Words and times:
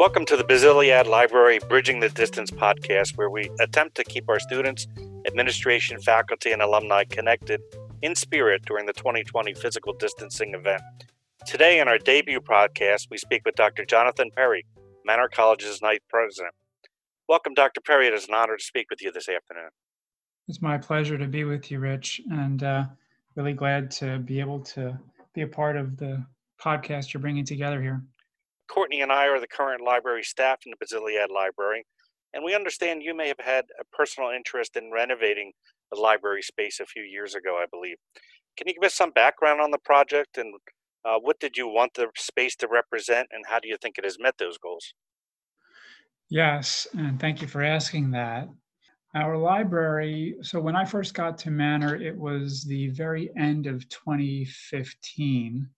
Welcome 0.00 0.24
to 0.24 0.36
the 0.38 0.44
Basileiad 0.44 1.08
Library 1.08 1.60
Bridging 1.68 2.00
the 2.00 2.08
Distance 2.08 2.50
podcast, 2.50 3.18
where 3.18 3.28
we 3.28 3.50
attempt 3.60 3.96
to 3.96 4.02
keep 4.02 4.30
our 4.30 4.40
students, 4.40 4.86
administration, 5.26 6.00
faculty, 6.00 6.52
and 6.52 6.62
alumni 6.62 7.04
connected 7.04 7.60
in 8.00 8.14
spirit 8.14 8.64
during 8.64 8.86
the 8.86 8.94
2020 8.94 9.52
physical 9.52 9.92
distancing 9.92 10.54
event. 10.54 10.80
Today, 11.44 11.80
in 11.80 11.86
our 11.86 11.98
debut 11.98 12.40
podcast, 12.40 13.08
we 13.10 13.18
speak 13.18 13.42
with 13.44 13.56
Dr. 13.56 13.84
Jonathan 13.84 14.30
Peri, 14.34 14.64
Manor 15.04 15.28
College's 15.28 15.82
ninth 15.82 16.00
president. 16.08 16.54
Welcome, 17.28 17.52
Dr. 17.52 17.82
Peri. 17.82 18.06
It 18.06 18.14
is 18.14 18.26
an 18.26 18.32
honor 18.32 18.56
to 18.56 18.64
speak 18.64 18.86
with 18.88 19.02
you 19.02 19.12
this 19.12 19.28
afternoon. 19.28 19.68
It's 20.48 20.62
my 20.62 20.78
pleasure 20.78 21.18
to 21.18 21.26
be 21.26 21.44
with 21.44 21.70
you, 21.70 21.78
Rich, 21.78 22.22
and 22.32 22.62
uh, 22.62 22.84
really 23.34 23.52
glad 23.52 23.90
to 23.90 24.18
be 24.20 24.40
able 24.40 24.60
to 24.60 24.98
be 25.34 25.42
a 25.42 25.46
part 25.46 25.76
of 25.76 25.98
the 25.98 26.24
podcast 26.58 27.12
you're 27.12 27.20
bringing 27.20 27.44
together 27.44 27.82
here. 27.82 28.02
Courtney 28.70 29.00
and 29.00 29.10
I 29.10 29.26
are 29.26 29.40
the 29.40 29.48
current 29.48 29.82
library 29.82 30.22
staff 30.22 30.60
in 30.64 30.72
the 30.72 30.84
Basileiad 30.84 31.30
Library, 31.34 31.84
and 32.32 32.44
we 32.44 32.54
understand 32.54 33.02
you 33.02 33.16
may 33.16 33.28
have 33.28 33.40
had 33.40 33.64
a 33.80 33.84
personal 33.96 34.30
interest 34.30 34.76
in 34.76 34.92
renovating 34.92 35.52
the 35.90 36.00
library 36.00 36.42
space 36.42 36.78
a 36.78 36.86
few 36.86 37.02
years 37.02 37.34
ago, 37.34 37.58
I 37.60 37.66
believe. 37.70 37.96
Can 38.56 38.68
you 38.68 38.74
give 38.74 38.86
us 38.86 38.94
some 38.94 39.10
background 39.10 39.60
on 39.60 39.72
the 39.72 39.78
project 39.78 40.38
and 40.38 40.54
uh, 41.04 41.18
what 41.18 41.40
did 41.40 41.56
you 41.56 41.66
want 41.66 41.94
the 41.94 42.08
space 42.16 42.54
to 42.56 42.68
represent, 42.68 43.28
and 43.32 43.44
how 43.48 43.58
do 43.58 43.68
you 43.68 43.76
think 43.80 43.96
it 43.96 44.04
has 44.04 44.18
met 44.20 44.36
those 44.38 44.58
goals? 44.58 44.94
Yes, 46.28 46.86
and 46.92 47.18
thank 47.18 47.42
you 47.42 47.48
for 47.48 47.62
asking 47.62 48.10
that. 48.12 48.48
Our 49.14 49.36
library, 49.36 50.36
so 50.42 50.60
when 50.60 50.76
I 50.76 50.84
first 50.84 51.14
got 51.14 51.36
to 51.38 51.50
Manor, 51.50 51.96
it 51.96 52.16
was 52.16 52.62
the 52.64 52.88
very 52.88 53.30
end 53.36 53.66
of 53.66 53.88
2015. 53.88 55.68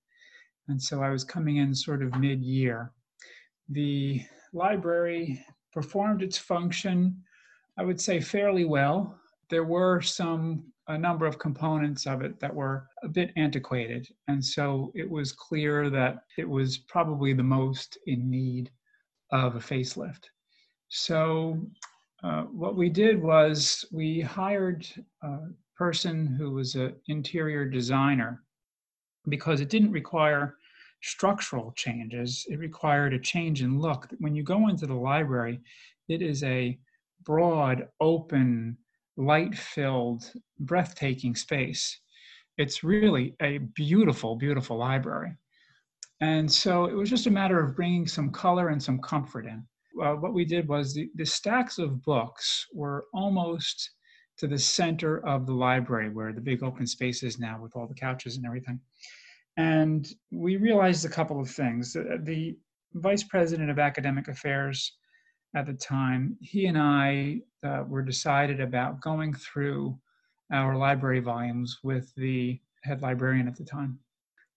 And 0.68 0.80
so 0.80 1.02
I 1.02 1.10
was 1.10 1.24
coming 1.24 1.56
in 1.56 1.74
sort 1.74 2.02
of 2.02 2.18
mid 2.18 2.42
year. 2.42 2.92
The 3.68 4.22
library 4.52 5.44
performed 5.72 6.22
its 6.22 6.38
function, 6.38 7.22
I 7.78 7.84
would 7.84 8.00
say, 8.00 8.20
fairly 8.20 8.64
well. 8.64 9.18
There 9.50 9.64
were 9.64 10.00
some, 10.00 10.64
a 10.88 10.96
number 10.96 11.26
of 11.26 11.38
components 11.38 12.06
of 12.06 12.22
it 12.22 12.38
that 12.40 12.54
were 12.54 12.86
a 13.02 13.08
bit 13.08 13.32
antiquated. 13.36 14.06
And 14.28 14.44
so 14.44 14.92
it 14.94 15.08
was 15.08 15.32
clear 15.32 15.90
that 15.90 16.24
it 16.38 16.48
was 16.48 16.78
probably 16.78 17.32
the 17.32 17.42
most 17.42 17.98
in 18.06 18.30
need 18.30 18.70
of 19.30 19.56
a 19.56 19.60
facelift. 19.60 20.24
So 20.88 21.66
uh, 22.22 22.42
what 22.42 22.76
we 22.76 22.88
did 22.88 23.20
was 23.20 23.84
we 23.90 24.20
hired 24.20 24.86
a 25.22 25.38
person 25.76 26.26
who 26.26 26.52
was 26.52 26.74
an 26.74 26.94
interior 27.08 27.64
designer 27.64 28.42
because 29.28 29.60
it 29.60 29.68
didn't 29.68 29.92
require 29.92 30.56
structural 31.02 31.72
changes. 31.72 32.46
It 32.48 32.58
required 32.58 33.12
a 33.12 33.18
change 33.18 33.62
in 33.62 33.80
look. 33.80 34.08
When 34.18 34.34
you 34.34 34.42
go 34.42 34.68
into 34.68 34.86
the 34.86 34.94
library, 34.94 35.60
it 36.08 36.22
is 36.22 36.42
a 36.42 36.78
broad, 37.24 37.88
open, 38.00 38.76
light 39.16 39.54
filled, 39.54 40.32
breathtaking 40.60 41.34
space. 41.34 42.00
It's 42.58 42.84
really 42.84 43.34
a 43.40 43.58
beautiful, 43.58 44.36
beautiful 44.36 44.76
library. 44.76 45.36
And 46.20 46.50
so 46.50 46.86
it 46.86 46.94
was 46.94 47.10
just 47.10 47.26
a 47.26 47.30
matter 47.30 47.60
of 47.60 47.74
bringing 47.74 48.06
some 48.06 48.30
color 48.30 48.68
and 48.68 48.82
some 48.82 49.00
comfort 49.00 49.46
in. 49.46 49.64
Uh, 50.00 50.14
what 50.14 50.32
we 50.32 50.44
did 50.44 50.68
was 50.68 50.94
the, 50.94 51.10
the 51.16 51.26
stacks 51.26 51.78
of 51.78 52.02
books 52.02 52.66
were 52.72 53.06
almost 53.12 53.90
to 54.38 54.46
the 54.46 54.58
center 54.58 55.24
of 55.26 55.46
the 55.46 55.52
library 55.52 56.08
where 56.10 56.32
the 56.32 56.40
big 56.40 56.62
open 56.62 56.86
space 56.86 57.22
is 57.22 57.38
now 57.38 57.60
with 57.60 57.76
all 57.76 57.86
the 57.86 57.94
couches 57.94 58.36
and 58.36 58.46
everything. 58.46 58.80
And 59.56 60.08
we 60.30 60.56
realized 60.56 61.04
a 61.04 61.10
couple 61.10 61.40
of 61.40 61.50
things. 61.50 61.92
The 61.92 62.56
vice 62.94 63.22
president 63.22 63.70
of 63.70 63.78
academic 63.78 64.28
affairs 64.28 64.96
at 65.54 65.66
the 65.66 65.74
time, 65.74 66.36
he 66.40 66.66
and 66.66 66.78
I 66.78 67.40
uh, 67.62 67.84
were 67.86 68.02
decided 68.02 68.60
about 68.60 69.00
going 69.02 69.34
through 69.34 69.98
our 70.52 70.76
library 70.76 71.20
volumes 71.20 71.78
with 71.82 72.12
the 72.16 72.58
head 72.82 73.02
librarian 73.02 73.48
at 73.48 73.56
the 73.56 73.64
time. 73.64 73.98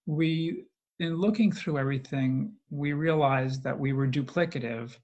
We, 0.06 0.66
in 1.00 1.16
looking 1.16 1.52
through 1.52 1.78
everything, 1.78 2.54
we 2.70 2.94
realized 2.94 3.64
that 3.64 3.78
we 3.78 3.94
were 3.94 4.08
duplicative 4.08 4.98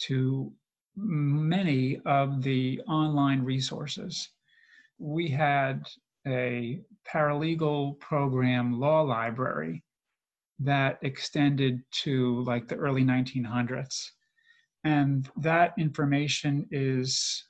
to 0.00 0.52
many 0.98 2.00
of 2.04 2.42
the 2.42 2.80
online 2.88 3.44
resources. 3.44 4.30
We 4.98 5.28
had 5.28 5.86
a 6.26 6.80
paralegal 7.10 7.98
program 8.00 8.78
law 8.78 9.02
library 9.02 9.84
that 10.60 10.98
extended 11.02 11.82
to 12.02 12.42
like 12.42 12.68
the 12.68 12.76
early 12.76 13.04
1900s. 13.04 14.10
And 14.84 15.28
that 15.36 15.74
information 15.78 16.66
is 16.70 17.44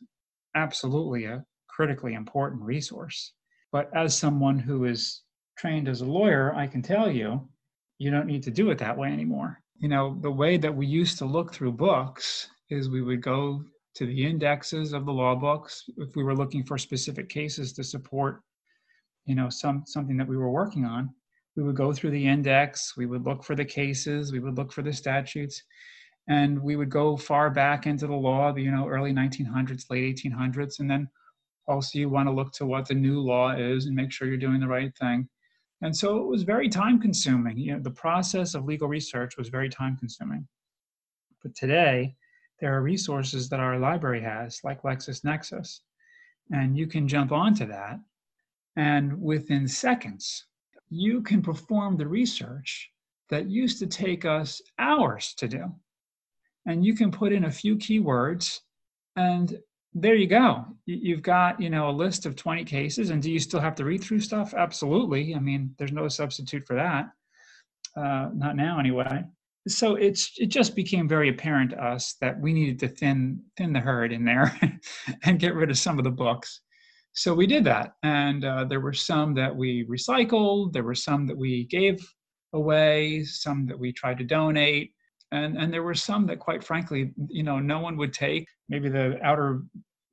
absolutely 0.55 1.25
a 1.25 1.45
critically 1.69 2.15
important 2.15 2.63
resource. 2.63 3.33
But 3.73 3.91
as 3.95 4.17
someone 4.17 4.59
who 4.59 4.85
is 4.85 5.23
trained 5.57 5.89
as 5.89 6.01
a 6.01 6.07
lawyer, 6.07 6.55
I 6.55 6.67
can 6.67 6.83
tell 6.83 7.11
you, 7.11 7.49
you 7.99 8.11
don't 8.11 8.27
need 8.27 8.43
to 8.45 8.51
do 8.51 8.71
it 8.71 8.79
that 8.79 8.97
way 8.97 9.09
anymore. 9.09 9.61
You 9.79 9.89
know, 9.89 10.19
the 10.21 10.31
way 10.31 10.57
that 10.57 10.75
we 10.75 10.87
used 10.87 11.19
to 11.19 11.25
look 11.25 11.53
through 11.53 11.73
books 11.73 12.49
is 12.71 12.89
we 12.89 13.03
would 13.03 13.23
go 13.23 13.63
to 13.95 14.07
the 14.07 14.27
indexes 14.27 14.93
of 14.93 15.07
the 15.07 15.13
law 15.13 15.35
books 15.35 15.85
if 15.97 16.15
we 16.15 16.23
were 16.23 16.37
looking 16.37 16.65
for 16.65 16.79
specific 16.79 17.29
cases 17.29 17.73
to 17.73 17.85
support 17.85 18.43
you 19.27 19.35
know 19.35 19.49
some 19.49 19.83
something 19.87 20.17
that 20.17 20.29
we 20.29 20.37
were 20.37 20.51
working 20.51 20.85
on. 20.85 21.11
We 21.57 21.65
would 21.65 21.77
go 21.77 21.93
through 21.93 22.13
the 22.13 22.27
index 22.27 22.97
we 22.97 23.07
would 23.07 23.25
look 23.25 23.43
for 23.43 23.57
the 23.57 23.65
cases 23.65 24.33
we 24.33 24.39
would 24.39 24.57
look 24.57 24.73
for 24.73 24.83
the 24.83 24.93
statutes 24.93 25.63
and 26.29 26.63
we 26.63 26.77
would 26.77 26.91
go 26.91 27.17
far 27.17 27.51
back 27.51 27.87
into 27.87 28.07
the 28.07 28.15
law 28.15 28.53
the 28.53 28.63
you 28.63 28.71
know 28.71 28.87
early 28.87 29.13
1900s 29.13 29.91
late 29.91 30.17
1800s 30.17 30.79
and 30.79 30.91
then 30.91 31.09
also 31.67 31.99
you 31.99 32.09
want 32.09 32.29
to 32.29 32.33
look 32.33 32.53
to 32.53 32.67
what 32.67 32.87
the 32.87 32.95
new 32.95 33.21
law 33.21 33.51
is 33.51 33.87
and 33.87 33.97
make 33.97 34.13
sure 34.13 34.27
you're 34.29 34.37
doing 34.37 34.61
the 34.61 34.67
right 34.67 34.97
thing. 34.97 35.29
And 35.83 35.95
so 35.95 36.17
it 36.17 36.27
was 36.27 36.43
very 36.43 36.69
time 36.69 37.01
consuming 37.01 37.59
you 37.59 37.73
know 37.73 37.81
the 37.81 37.91
process 37.91 38.55
of 38.55 38.65
legal 38.65 38.89
research 38.89 39.37
was 39.37 39.49
very 39.49 39.69
time 39.69 39.97
consuming 39.97 40.47
but 41.43 41.55
today 41.55 42.15
there 42.61 42.77
are 42.77 42.83
resources 42.83 43.49
that 43.49 43.61
our 43.61 43.79
library 43.79 44.23
has 44.23 44.61
like 44.65 44.83
LexisNexis 44.83 45.81
and 46.53 46.77
you 46.77 46.87
can 46.87 47.07
jump 47.07 47.33
onto 47.33 47.67
that 47.67 48.01
and 48.79 49.21
within 49.21 49.67
seconds, 49.67 50.47
you 50.89 51.21
can 51.21 51.43
perform 51.43 51.97
the 51.97 52.07
research 52.07 52.89
that 53.29 53.51
used 53.51 53.81
to 53.81 53.89
take 53.89 54.25
us 54.25 54.63
hours 54.79 55.35
to 55.39 55.49
do. 55.49 55.65
And 56.65 56.87
you 56.87 56.95
can 56.95 57.11
put 57.11 57.33
in 57.33 57.45
a 57.45 57.51
few 57.51 57.77
keywords 57.77 58.61
and 59.17 59.59
there 59.95 60.15
you 60.15 60.29
go. 60.29 60.65
You've 60.87 61.23
got, 61.23 61.61
you 61.61 61.71
know, 61.71 61.89
a 61.89 61.91
list 61.91 62.25
of 62.25 62.37
20 62.37 62.65
cases. 62.65 63.11
And 63.11 63.21
do 63.21 63.33
you 63.33 63.41
still 63.41 63.59
have 63.59 63.75
to 63.77 63.85
read 63.85 64.05
through 64.05 64.21
stuff? 64.21 64.55
Absolutely. 64.55 65.35
I 65.35 65.41
mean, 65.41 65.75
there's 65.77 65.93
no 65.93 66.07
substitute 66.07 66.65
for 66.65 66.77
that. 66.77 67.11
Uh, 67.97 68.31
not 68.33 68.55
now 68.55 68.79
anyway. 68.79 69.25
So 69.69 69.95
it's 69.95 70.33
it 70.39 70.47
just 70.47 70.75
became 70.75 71.09
very 71.09 71.29
apparent 71.29 71.71
to 71.71 71.85
us 71.85 72.15
that 72.21 72.41
we 72.41 72.53
needed 72.53 72.79
to 72.81 72.89
thin 72.89 73.43
thin 73.57 73.73
the 73.73 73.81
herd 73.81 74.13
in 74.13 74.25
there 74.25 74.59
and 75.25 75.39
get 75.39 75.55
rid 75.55 75.71
of 75.71 75.79
some 75.79 75.99
of 75.99 76.05
the 76.05 76.11
books. 76.11 76.61
So 77.13 77.35
we 77.35 77.47
did 77.47 77.65
that. 77.65 77.95
And 78.03 78.45
uh, 78.45 78.65
there 78.65 78.81
were 78.81 78.93
some 78.93 79.35
that 79.35 79.55
we 79.55 79.87
recycled 79.87 80.73
there 80.73 80.85
were 80.85 80.95
some 80.95 81.27
that 81.27 81.37
we 81.37 81.65
gave 81.65 81.99
away 82.55 83.25
some 83.25 83.67
that 83.67 83.79
we 83.79 83.93
tried 83.93 84.19
to 84.19 84.25
donate 84.25 84.93
and 85.33 85.57
and 85.59 85.73
there 85.73 85.83
were 85.83 85.95
some 85.95 86.27
that 86.27 86.39
quite 86.39 86.65
frankly 86.65 87.13
you 87.29 87.43
know 87.43 87.59
no 87.59 87.81
one 87.81 87.97
would 87.97 88.13
take. 88.13 88.49
Maybe 88.69 88.89
the 88.89 89.19
outer 89.23 89.63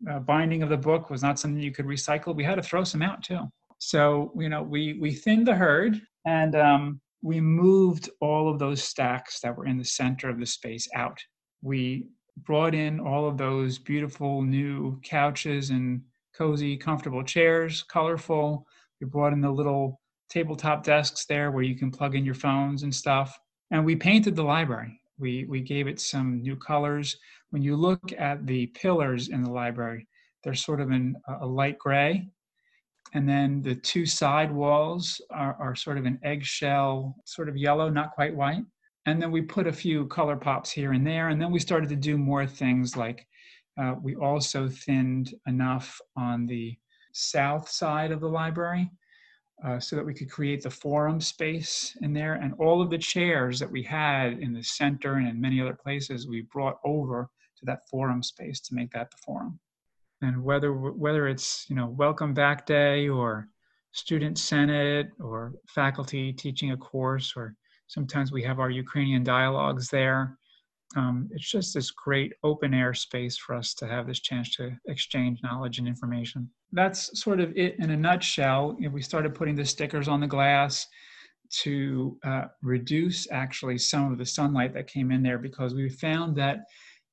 uh, 0.09 0.19
binding 0.19 0.63
of 0.63 0.69
the 0.69 0.77
book 0.77 1.09
was 1.09 1.23
not 1.23 1.39
something 1.39 1.61
you 1.61 1.71
could 1.71 1.85
recycle. 1.85 2.35
We 2.35 2.43
had 2.43 2.55
to 2.55 2.63
throw 2.63 2.83
some 2.83 3.01
out 3.01 3.23
too. 3.23 3.41
So 3.79 4.31
you 4.37 4.49
know 4.49 4.63
we 4.63 4.97
we 4.99 5.13
thinned 5.13 5.47
the 5.47 5.55
herd 5.55 6.01
and 6.25 6.55
um, 6.55 7.01
we 7.25 7.41
moved 7.41 8.09
all 8.21 8.49
of 8.49 8.59
those 8.59 8.83
stacks 8.83 9.39
that 9.39 9.55
were 9.57 9.65
in 9.65 9.77
the 9.77 9.83
center 9.83 10.29
of 10.29 10.39
the 10.39 10.45
space 10.45 10.87
out 10.95 11.19
we 11.65 12.07
brought 12.43 12.75
in 12.75 12.99
all 12.99 13.27
of 13.27 13.37
those 13.37 13.79
beautiful 13.79 14.43
new 14.43 14.99
couches 15.01 15.71
and 15.71 16.01
cozy, 16.37 16.77
comfortable 16.77 17.23
chairs, 17.23 17.83
colorful. 17.83 18.67
We 19.01 19.07
brought 19.07 19.33
in 19.33 19.41
the 19.41 19.49
little 19.49 19.99
tabletop 20.29 20.83
desks 20.83 21.25
there 21.25 21.49
where 21.51 21.63
you 21.63 21.75
can 21.75 21.91
plug 21.91 22.13
in 22.15 22.23
your 22.23 22.35
phones 22.35 22.83
and 22.83 22.93
stuff. 22.93 23.37
And 23.71 23.83
we 23.83 23.95
painted 23.95 24.35
the 24.35 24.43
library. 24.43 25.01
We, 25.17 25.45
we 25.45 25.61
gave 25.61 25.87
it 25.87 25.99
some 25.99 26.41
new 26.41 26.55
colors. 26.55 27.17
When 27.49 27.63
you 27.63 27.75
look 27.75 28.13
at 28.17 28.45
the 28.45 28.67
pillars 28.67 29.29
in 29.29 29.41
the 29.41 29.51
library, 29.51 30.07
they're 30.43 30.53
sort 30.53 30.81
of 30.81 30.91
in 30.91 31.15
a 31.41 31.47
light 31.47 31.79
gray. 31.79 32.29
And 33.15 33.27
then 33.27 33.61
the 33.61 33.75
two 33.75 34.05
side 34.05 34.51
walls 34.51 35.21
are, 35.31 35.55
are 35.57 35.73
sort 35.73 35.97
of 35.97 36.05
an 36.05 36.19
eggshell, 36.21 37.15
sort 37.23 37.47
of 37.47 37.55
yellow, 37.55 37.89
not 37.89 38.11
quite 38.11 38.35
white. 38.35 38.65
And 39.05 39.21
then 39.21 39.31
we 39.31 39.41
put 39.41 39.67
a 39.67 39.71
few 39.71 40.05
color 40.07 40.35
pops 40.35 40.69
here 40.69 40.91
and 40.91 41.07
there. 41.07 41.29
And 41.29 41.41
then 41.41 41.49
we 41.49 41.59
started 41.59 41.87
to 41.89 41.95
do 41.95 42.17
more 42.17 42.45
things 42.45 42.97
like 42.97 43.25
uh, 43.81 43.95
we 44.01 44.15
also 44.15 44.67
thinned 44.67 45.33
enough 45.47 46.01
on 46.17 46.45
the 46.45 46.77
south 47.13 47.69
side 47.69 48.11
of 48.11 48.19
the 48.19 48.27
library 48.27 48.91
uh, 49.65 49.79
so 49.79 49.95
that 49.95 50.05
we 50.05 50.13
could 50.13 50.29
create 50.29 50.61
the 50.61 50.69
forum 50.69 51.21
space 51.21 51.95
in 52.01 52.11
there. 52.11 52.33
And 52.33 52.53
all 52.59 52.81
of 52.81 52.89
the 52.89 52.97
chairs 52.97 53.59
that 53.59 53.71
we 53.71 53.81
had 53.81 54.39
in 54.39 54.51
the 54.51 54.63
center 54.63 55.13
and 55.13 55.27
in 55.29 55.39
many 55.39 55.61
other 55.61 55.77
places, 55.81 56.27
we 56.27 56.41
brought 56.51 56.79
over 56.83 57.29
to 57.59 57.65
that 57.65 57.87
forum 57.89 58.21
space 58.21 58.59
to 58.59 58.75
make 58.75 58.91
that 58.91 59.09
the 59.09 59.17
forum. 59.25 59.57
And 60.21 60.43
whether 60.43 60.73
whether 60.73 61.27
it's 61.27 61.65
you 61.69 61.75
know 61.75 61.87
welcome 61.87 62.33
back 62.33 62.65
day 62.65 63.09
or 63.09 63.47
student 63.91 64.37
senate 64.37 65.07
or 65.19 65.53
faculty 65.67 66.33
teaching 66.33 66.71
a 66.71 66.77
course 66.77 67.33
or 67.35 67.55
sometimes 67.87 68.31
we 68.31 68.43
have 68.43 68.59
our 68.59 68.69
Ukrainian 68.69 69.23
dialogues 69.23 69.89
there. 69.89 70.37
Um, 70.95 71.29
it's 71.31 71.49
just 71.49 71.73
this 71.73 71.91
great 71.91 72.33
open 72.43 72.73
air 72.73 72.93
space 72.93 73.37
for 73.37 73.55
us 73.55 73.73
to 73.75 73.87
have 73.87 74.07
this 74.07 74.19
chance 74.19 74.55
to 74.55 74.71
exchange 74.87 75.39
knowledge 75.43 75.79
and 75.79 75.87
information. 75.87 76.49
That's 76.71 77.19
sort 77.19 77.39
of 77.39 77.55
it 77.57 77.77
in 77.79 77.91
a 77.91 77.97
nutshell. 77.97 78.75
You 78.79 78.87
know, 78.87 78.93
we 78.93 79.01
started 79.01 79.35
putting 79.35 79.55
the 79.55 79.65
stickers 79.65 80.07
on 80.07 80.19
the 80.21 80.27
glass 80.27 80.87
to 81.61 82.17
uh, 82.23 82.45
reduce 82.61 83.29
actually 83.31 83.77
some 83.77 84.11
of 84.11 84.17
the 84.17 84.25
sunlight 84.25 84.73
that 84.73 84.87
came 84.87 85.11
in 85.11 85.21
there 85.21 85.37
because 85.37 85.73
we 85.73 85.89
found 85.89 86.35
that 86.37 86.59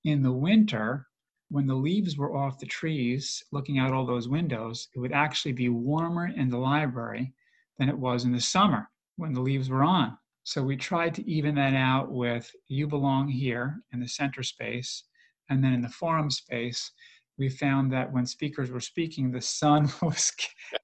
in 0.04 0.22
the 0.22 0.32
winter, 0.32 1.06
when 1.52 1.66
the 1.66 1.74
leaves 1.74 2.16
were 2.16 2.34
off 2.34 2.58
the 2.58 2.64
trees, 2.64 3.44
looking 3.52 3.78
out 3.78 3.92
all 3.92 4.06
those 4.06 4.26
windows, 4.26 4.88
it 4.96 4.98
would 4.98 5.12
actually 5.12 5.52
be 5.52 5.68
warmer 5.68 6.28
in 6.28 6.48
the 6.48 6.56
library 6.56 7.30
than 7.78 7.90
it 7.90 7.98
was 7.98 8.24
in 8.24 8.32
the 8.32 8.40
summer 8.40 8.88
when 9.16 9.34
the 9.34 9.40
leaves 9.40 9.68
were 9.68 9.84
on. 9.84 10.16
So 10.44 10.62
we 10.62 10.78
tried 10.78 11.14
to 11.16 11.30
even 11.30 11.54
that 11.56 11.74
out 11.74 12.10
with 12.10 12.50
you 12.68 12.86
belong 12.88 13.28
here 13.28 13.82
in 13.92 14.00
the 14.00 14.08
center 14.08 14.42
space. 14.42 15.04
And 15.50 15.62
then 15.62 15.74
in 15.74 15.82
the 15.82 15.90
forum 15.90 16.30
space, 16.30 16.90
we 17.36 17.50
found 17.50 17.92
that 17.92 18.10
when 18.10 18.24
speakers 18.24 18.70
were 18.70 18.80
speaking, 18.80 19.30
the 19.30 19.42
sun 19.42 19.92
was 20.02 20.32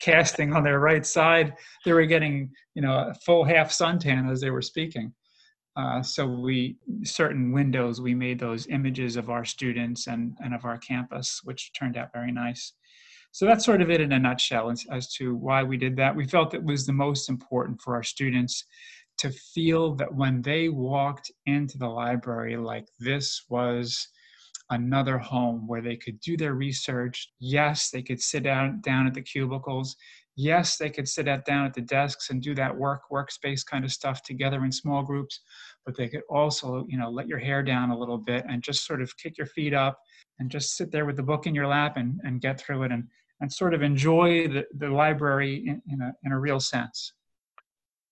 casting 0.00 0.52
on 0.52 0.64
their 0.64 0.80
right 0.80 1.06
side. 1.06 1.54
They 1.86 1.94
were 1.94 2.04
getting, 2.04 2.50
you 2.74 2.82
know, 2.82 2.92
a 2.92 3.14
full 3.24 3.42
half 3.42 3.70
suntan 3.70 4.30
as 4.30 4.42
they 4.42 4.50
were 4.50 4.60
speaking. 4.60 5.14
Uh, 5.76 6.02
so 6.02 6.26
we 6.26 6.76
certain 7.04 7.52
windows 7.52 8.00
we 8.00 8.14
made 8.14 8.38
those 8.38 8.66
images 8.68 9.16
of 9.16 9.30
our 9.30 9.44
students 9.44 10.06
and, 10.08 10.36
and 10.40 10.54
of 10.54 10.64
our 10.64 10.78
campus, 10.78 11.40
which 11.44 11.72
turned 11.72 11.96
out 11.96 12.12
very 12.12 12.32
nice. 12.32 12.72
So 13.30 13.46
that's 13.46 13.64
sort 13.64 13.82
of 13.82 13.90
it 13.90 14.00
in 14.00 14.12
a 14.12 14.18
nutshell 14.18 14.70
as, 14.70 14.84
as 14.90 15.12
to 15.14 15.34
why 15.34 15.62
we 15.62 15.76
did 15.76 15.96
that. 15.96 16.16
We 16.16 16.26
felt 16.26 16.54
it 16.54 16.64
was 16.64 16.86
the 16.86 16.92
most 16.92 17.28
important 17.28 17.80
for 17.80 17.94
our 17.94 18.02
students 18.02 18.64
to 19.18 19.30
feel 19.30 19.94
that 19.96 20.14
when 20.14 20.42
they 20.42 20.68
walked 20.68 21.30
into 21.46 21.76
the 21.78 21.88
library, 21.88 22.56
like 22.56 22.86
this 22.98 23.44
was 23.48 24.08
another 24.70 25.18
home 25.18 25.66
where 25.66 25.80
they 25.80 25.96
could 25.96 26.20
do 26.20 26.36
their 26.36 26.54
research. 26.54 27.32
Yes, 27.38 27.90
they 27.90 28.02
could 28.02 28.20
sit 28.20 28.42
down, 28.42 28.80
down 28.82 29.06
at 29.06 29.14
the 29.14 29.22
cubicles. 29.22 29.96
Yes, 30.36 30.76
they 30.76 30.90
could 30.90 31.08
sit 31.08 31.26
at, 31.26 31.44
down 31.44 31.66
at 31.66 31.74
the 31.74 31.80
desks 31.80 32.30
and 32.30 32.40
do 32.40 32.54
that 32.54 32.76
work, 32.76 33.02
workspace 33.10 33.66
kind 33.66 33.84
of 33.84 33.90
stuff 33.90 34.22
together 34.22 34.64
in 34.64 34.70
small 34.70 35.02
groups, 35.02 35.40
but 35.84 35.96
they 35.96 36.08
could 36.08 36.22
also, 36.30 36.86
you 36.88 36.96
know, 36.96 37.10
let 37.10 37.26
your 37.26 37.38
hair 37.38 37.62
down 37.62 37.90
a 37.90 37.98
little 37.98 38.18
bit 38.18 38.44
and 38.48 38.62
just 38.62 38.86
sort 38.86 39.02
of 39.02 39.16
kick 39.16 39.36
your 39.36 39.48
feet 39.48 39.74
up 39.74 39.98
and 40.38 40.50
just 40.50 40.76
sit 40.76 40.92
there 40.92 41.06
with 41.06 41.16
the 41.16 41.22
book 41.22 41.46
in 41.46 41.54
your 41.54 41.66
lap 41.66 41.96
and, 41.96 42.20
and 42.22 42.40
get 42.40 42.60
through 42.60 42.84
it 42.84 42.92
and, 42.92 43.04
and 43.40 43.52
sort 43.52 43.74
of 43.74 43.82
enjoy 43.82 44.46
the, 44.46 44.64
the 44.76 44.88
library 44.88 45.64
in, 45.66 45.82
in, 45.90 46.00
a, 46.00 46.12
in 46.24 46.32
a 46.32 46.38
real 46.38 46.60
sense. 46.60 47.14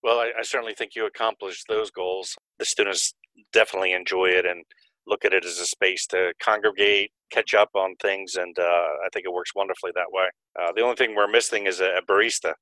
Well, 0.03 0.19
I, 0.19 0.33
I 0.39 0.43
certainly 0.43 0.75
think 0.75 0.97
you 0.97 1.07
accomplished 1.07 1.67
those 1.69 1.91
goals. 1.91 2.37
The 2.59 2.65
students 2.65 3.15
definitely 3.53 3.93
enjoy 3.93 4.31
it 4.31 4.47
and 4.47 4.65
look 5.07 5.25
at 5.25 5.33
it 5.33 5.45
as 5.45 5.59
a 5.59 5.67
space 5.67 6.07
to 6.09 6.33
congregate, 6.41 7.11
catch 7.31 7.55
up 7.55 7.71
on 7.75 7.95
things, 7.97 8.37
and 8.37 8.59
uh, 8.59 8.63
I 8.63 9.09
think 9.13 9.27
it 9.27 9.33
works 9.33 9.55
wonderfully 9.55 9.93
that 9.95 10.11
way. 10.11 10.27
Uh, 10.61 10.73
the 10.75 10.83
only 10.83 10.97
thing 10.97 11.15
we're 11.15 11.29
missing 11.29 11.67
is 11.67 11.81
a, 11.81 11.97
a 11.97 12.03
barista. 12.03 12.55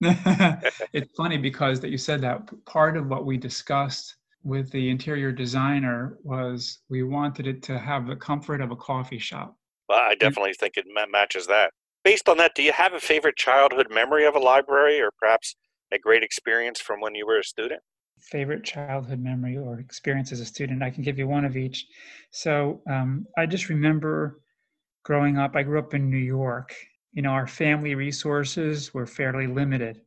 it's 0.92 1.10
funny 1.16 1.38
because 1.38 1.80
that 1.80 1.90
you 1.90 1.98
said 1.98 2.20
that 2.22 2.50
part 2.64 2.96
of 2.96 3.06
what 3.06 3.24
we 3.24 3.36
discussed 3.36 4.16
with 4.42 4.70
the 4.72 4.90
interior 4.90 5.30
designer 5.30 6.18
was 6.24 6.80
we 6.88 7.02
wanted 7.02 7.46
it 7.46 7.62
to 7.62 7.78
have 7.78 8.06
the 8.06 8.16
comfort 8.16 8.60
of 8.60 8.72
a 8.72 8.76
coffee 8.76 9.18
shop. 9.18 9.56
Well, 9.88 10.00
I 10.00 10.14
definitely 10.14 10.54
think 10.54 10.76
it 10.76 10.86
matches 11.10 11.46
that. 11.46 11.70
Based 12.02 12.28
on 12.28 12.38
that, 12.38 12.54
do 12.56 12.62
you 12.62 12.72
have 12.72 12.94
a 12.94 13.00
favorite 13.00 13.36
childhood 13.36 13.88
memory 13.90 14.24
of 14.26 14.34
a 14.34 14.40
library 14.40 15.00
or 15.00 15.10
perhaps 15.20 15.54
a 15.92 15.98
great 15.98 16.24
experience 16.24 16.80
from 16.80 17.00
when 17.00 17.14
you 17.14 17.26
were 17.26 17.38
a 17.38 17.44
student? 17.44 17.80
Favorite 18.22 18.64
childhood 18.64 19.20
memory 19.20 19.56
or 19.56 19.78
experience 19.78 20.32
as 20.32 20.40
a 20.40 20.44
student? 20.46 20.82
I 20.82 20.90
can 20.90 21.02
give 21.02 21.18
you 21.18 21.28
one 21.28 21.44
of 21.44 21.56
each. 21.56 21.86
So 22.30 22.80
um, 22.88 23.26
I 23.36 23.46
just 23.46 23.68
remember 23.68 24.40
growing 25.04 25.38
up, 25.38 25.56
I 25.56 25.62
grew 25.62 25.78
up 25.78 25.94
in 25.94 26.10
New 26.10 26.16
York. 26.16 26.74
You 27.12 27.22
know, 27.22 27.30
our 27.30 27.46
family 27.46 27.94
resources 27.94 28.94
were 28.94 29.06
fairly 29.06 29.46
limited. 29.46 30.00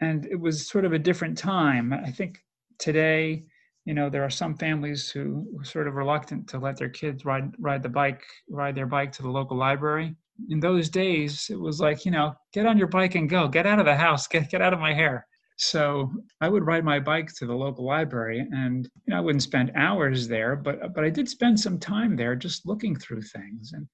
And 0.00 0.26
it 0.26 0.38
was 0.38 0.68
sort 0.68 0.84
of 0.84 0.92
a 0.92 0.98
different 0.98 1.38
time. 1.38 1.92
I 1.92 2.10
think 2.10 2.38
today, 2.78 3.44
you 3.84 3.94
know, 3.94 4.08
there 4.10 4.22
are 4.22 4.30
some 4.30 4.56
families 4.56 5.10
who 5.10 5.46
are 5.58 5.64
sort 5.64 5.88
of 5.88 5.94
reluctant 5.94 6.48
to 6.48 6.58
let 6.58 6.76
their 6.76 6.88
kids 6.88 7.24
ride 7.24 7.52
ride 7.58 7.82
the 7.82 7.88
bike, 7.88 8.22
ride 8.48 8.74
their 8.74 8.86
bike 8.86 9.12
to 9.12 9.22
the 9.22 9.30
local 9.30 9.56
library. 9.56 10.14
In 10.50 10.60
those 10.60 10.88
days, 10.88 11.48
it 11.50 11.60
was 11.60 11.80
like, 11.80 12.04
you 12.04 12.10
know, 12.10 12.34
get 12.52 12.66
on 12.66 12.78
your 12.78 12.86
bike 12.88 13.14
and 13.14 13.28
go, 13.28 13.48
get 13.48 13.66
out 13.66 13.78
of 13.78 13.86
the 13.86 13.96
house, 13.96 14.26
get 14.26 14.50
get 14.50 14.62
out 14.62 14.72
of 14.72 14.80
my 14.80 14.92
hair. 14.94 15.26
So 15.64 16.12
I 16.40 16.48
would 16.48 16.66
ride 16.66 16.84
my 16.84 16.98
bike 16.98 17.32
to 17.34 17.46
the 17.46 17.54
local 17.54 17.84
library, 17.84 18.40
and 18.52 18.84
you 19.06 19.10
know, 19.12 19.18
I 19.18 19.20
wouldn't 19.20 19.44
spend 19.44 19.70
hours 19.76 20.26
there, 20.26 20.56
but 20.56 20.92
but 20.92 21.04
I 21.04 21.08
did 21.08 21.28
spend 21.28 21.60
some 21.60 21.78
time 21.78 22.16
there 22.16 22.34
just 22.34 22.66
looking 22.66 22.96
through 22.96 23.22
things. 23.22 23.72
And 23.72 23.86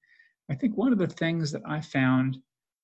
I 0.49 0.55
think 0.55 0.75
one 0.75 0.91
of 0.91 0.97
the 0.97 1.05
things 1.05 1.51
that 1.51 1.61
I 1.67 1.79
found 1.79 2.39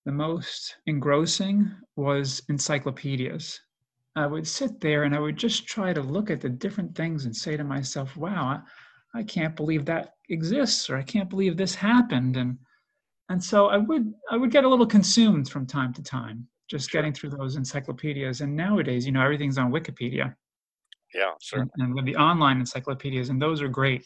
the 0.05 0.11
most 0.11 0.77
engrossing 0.85 1.71
was 1.95 2.43
encyclopedias. 2.47 3.59
I 4.15 4.27
would 4.27 4.47
sit 4.47 4.79
there 4.79 5.03
and 5.03 5.15
I 5.15 5.19
would 5.19 5.37
just 5.37 5.65
try 5.65 5.91
to 5.91 6.01
look 6.03 6.29
at 6.29 6.39
the 6.39 6.49
different 6.49 6.95
things 6.95 7.25
and 7.25 7.35
say 7.35 7.57
to 7.57 7.63
myself, 7.63 8.15
"Wow, 8.15 8.61
I, 9.15 9.19
I 9.19 9.23
can't 9.23 9.55
believe 9.55 9.85
that 9.85 10.13
exists," 10.29 10.91
or 10.91 10.95
"I 10.95 11.03
can't 11.03 11.29
believe 11.29 11.57
this 11.57 11.73
happened," 11.73 12.37
and 12.37 12.59
and 13.29 13.43
so 13.43 13.65
I 13.65 13.77
would 13.77 14.13
I 14.29 14.37
would 14.37 14.51
get 14.51 14.63
a 14.63 14.69
little 14.69 14.85
consumed 14.85 15.49
from 15.49 15.65
time 15.65 15.91
to 15.93 16.03
time 16.03 16.47
just 16.67 16.89
sure. 16.89 17.01
getting 17.01 17.13
through 17.13 17.31
those 17.31 17.55
encyclopedias. 17.55 18.41
And 18.41 18.55
nowadays, 18.55 19.05
you 19.05 19.11
know, 19.11 19.21
everything's 19.21 19.57
on 19.57 19.71
Wikipedia. 19.71 20.35
Yeah, 21.13 21.31
sure. 21.41 21.67
And, 21.77 21.97
and 21.97 22.07
the 22.07 22.15
online 22.15 22.59
encyclopedias, 22.59 23.29
and 23.29 23.41
those 23.41 23.61
are 23.61 23.67
great. 23.67 24.05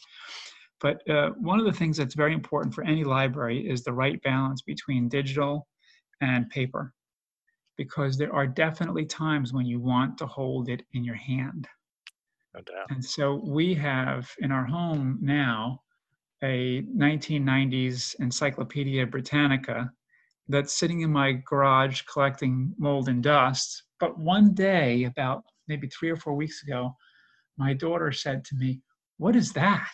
But 0.81 1.07
uh, 1.09 1.31
one 1.39 1.59
of 1.59 1.65
the 1.65 1.73
things 1.73 1.97
that's 1.97 2.15
very 2.15 2.33
important 2.33 2.73
for 2.73 2.83
any 2.83 3.03
library 3.03 3.69
is 3.69 3.83
the 3.83 3.93
right 3.93 4.21
balance 4.23 4.61
between 4.61 5.09
digital 5.09 5.67
and 6.21 6.49
paper, 6.49 6.93
because 7.77 8.17
there 8.17 8.33
are 8.33 8.47
definitely 8.47 9.05
times 9.05 9.51
when 9.51 9.65
you 9.65 9.79
want 9.79 10.17
to 10.19 10.25
hold 10.25 10.69
it 10.69 10.83
in 10.93 11.03
your 11.03 11.15
hand. 11.15 11.67
No 12.53 12.61
doubt. 12.61 12.87
And 12.89 13.03
so 13.03 13.41
we 13.45 13.73
have 13.75 14.29
in 14.39 14.51
our 14.51 14.65
home 14.65 15.17
now 15.21 15.81
a 16.43 16.81
1990s 16.95 18.15
Encyclopedia 18.19 19.05
Britannica 19.05 19.91
that's 20.49 20.73
sitting 20.73 21.01
in 21.01 21.11
my 21.11 21.33
garage 21.45 22.01
collecting 22.11 22.73
mold 22.77 23.07
and 23.07 23.23
dust. 23.23 23.83
But 23.99 24.17
one 24.17 24.53
day, 24.53 25.03
about 25.03 25.43
maybe 25.67 25.87
three 25.87 26.09
or 26.09 26.17
four 26.17 26.33
weeks 26.33 26.63
ago, 26.63 26.95
my 27.57 27.73
daughter 27.73 28.11
said 28.11 28.43
to 28.45 28.55
me, 28.55 28.81
What 29.17 29.35
is 29.35 29.53
that? 29.53 29.93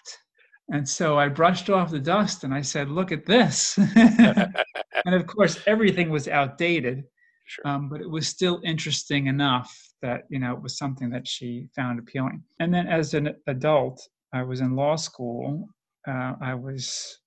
And 0.71 0.87
so 0.87 1.19
I 1.19 1.27
brushed 1.27 1.69
off 1.69 1.91
the 1.91 1.99
dust 1.99 2.43
and 2.43 2.53
I 2.53 2.61
said, 2.61 2.89
Look 2.89 3.11
at 3.11 3.25
this. 3.25 3.77
and 3.95 5.13
of 5.13 5.27
course, 5.27 5.59
everything 5.67 6.09
was 6.09 6.27
outdated, 6.27 7.03
sure. 7.45 7.67
um, 7.67 7.89
but 7.89 8.01
it 8.01 8.09
was 8.09 8.27
still 8.27 8.61
interesting 8.63 9.27
enough 9.27 9.75
that, 10.01 10.21
you 10.29 10.39
know, 10.39 10.53
it 10.53 10.61
was 10.61 10.77
something 10.77 11.09
that 11.09 11.27
she 11.27 11.67
found 11.75 11.99
appealing. 11.99 12.43
And 12.59 12.73
then 12.73 12.87
as 12.87 13.13
an 13.13 13.35
adult, 13.47 14.01
I 14.33 14.43
was 14.43 14.61
in 14.61 14.75
law 14.75 14.95
school. 14.95 15.67
Uh, 16.07 16.33
I 16.41 16.53
was 16.53 17.19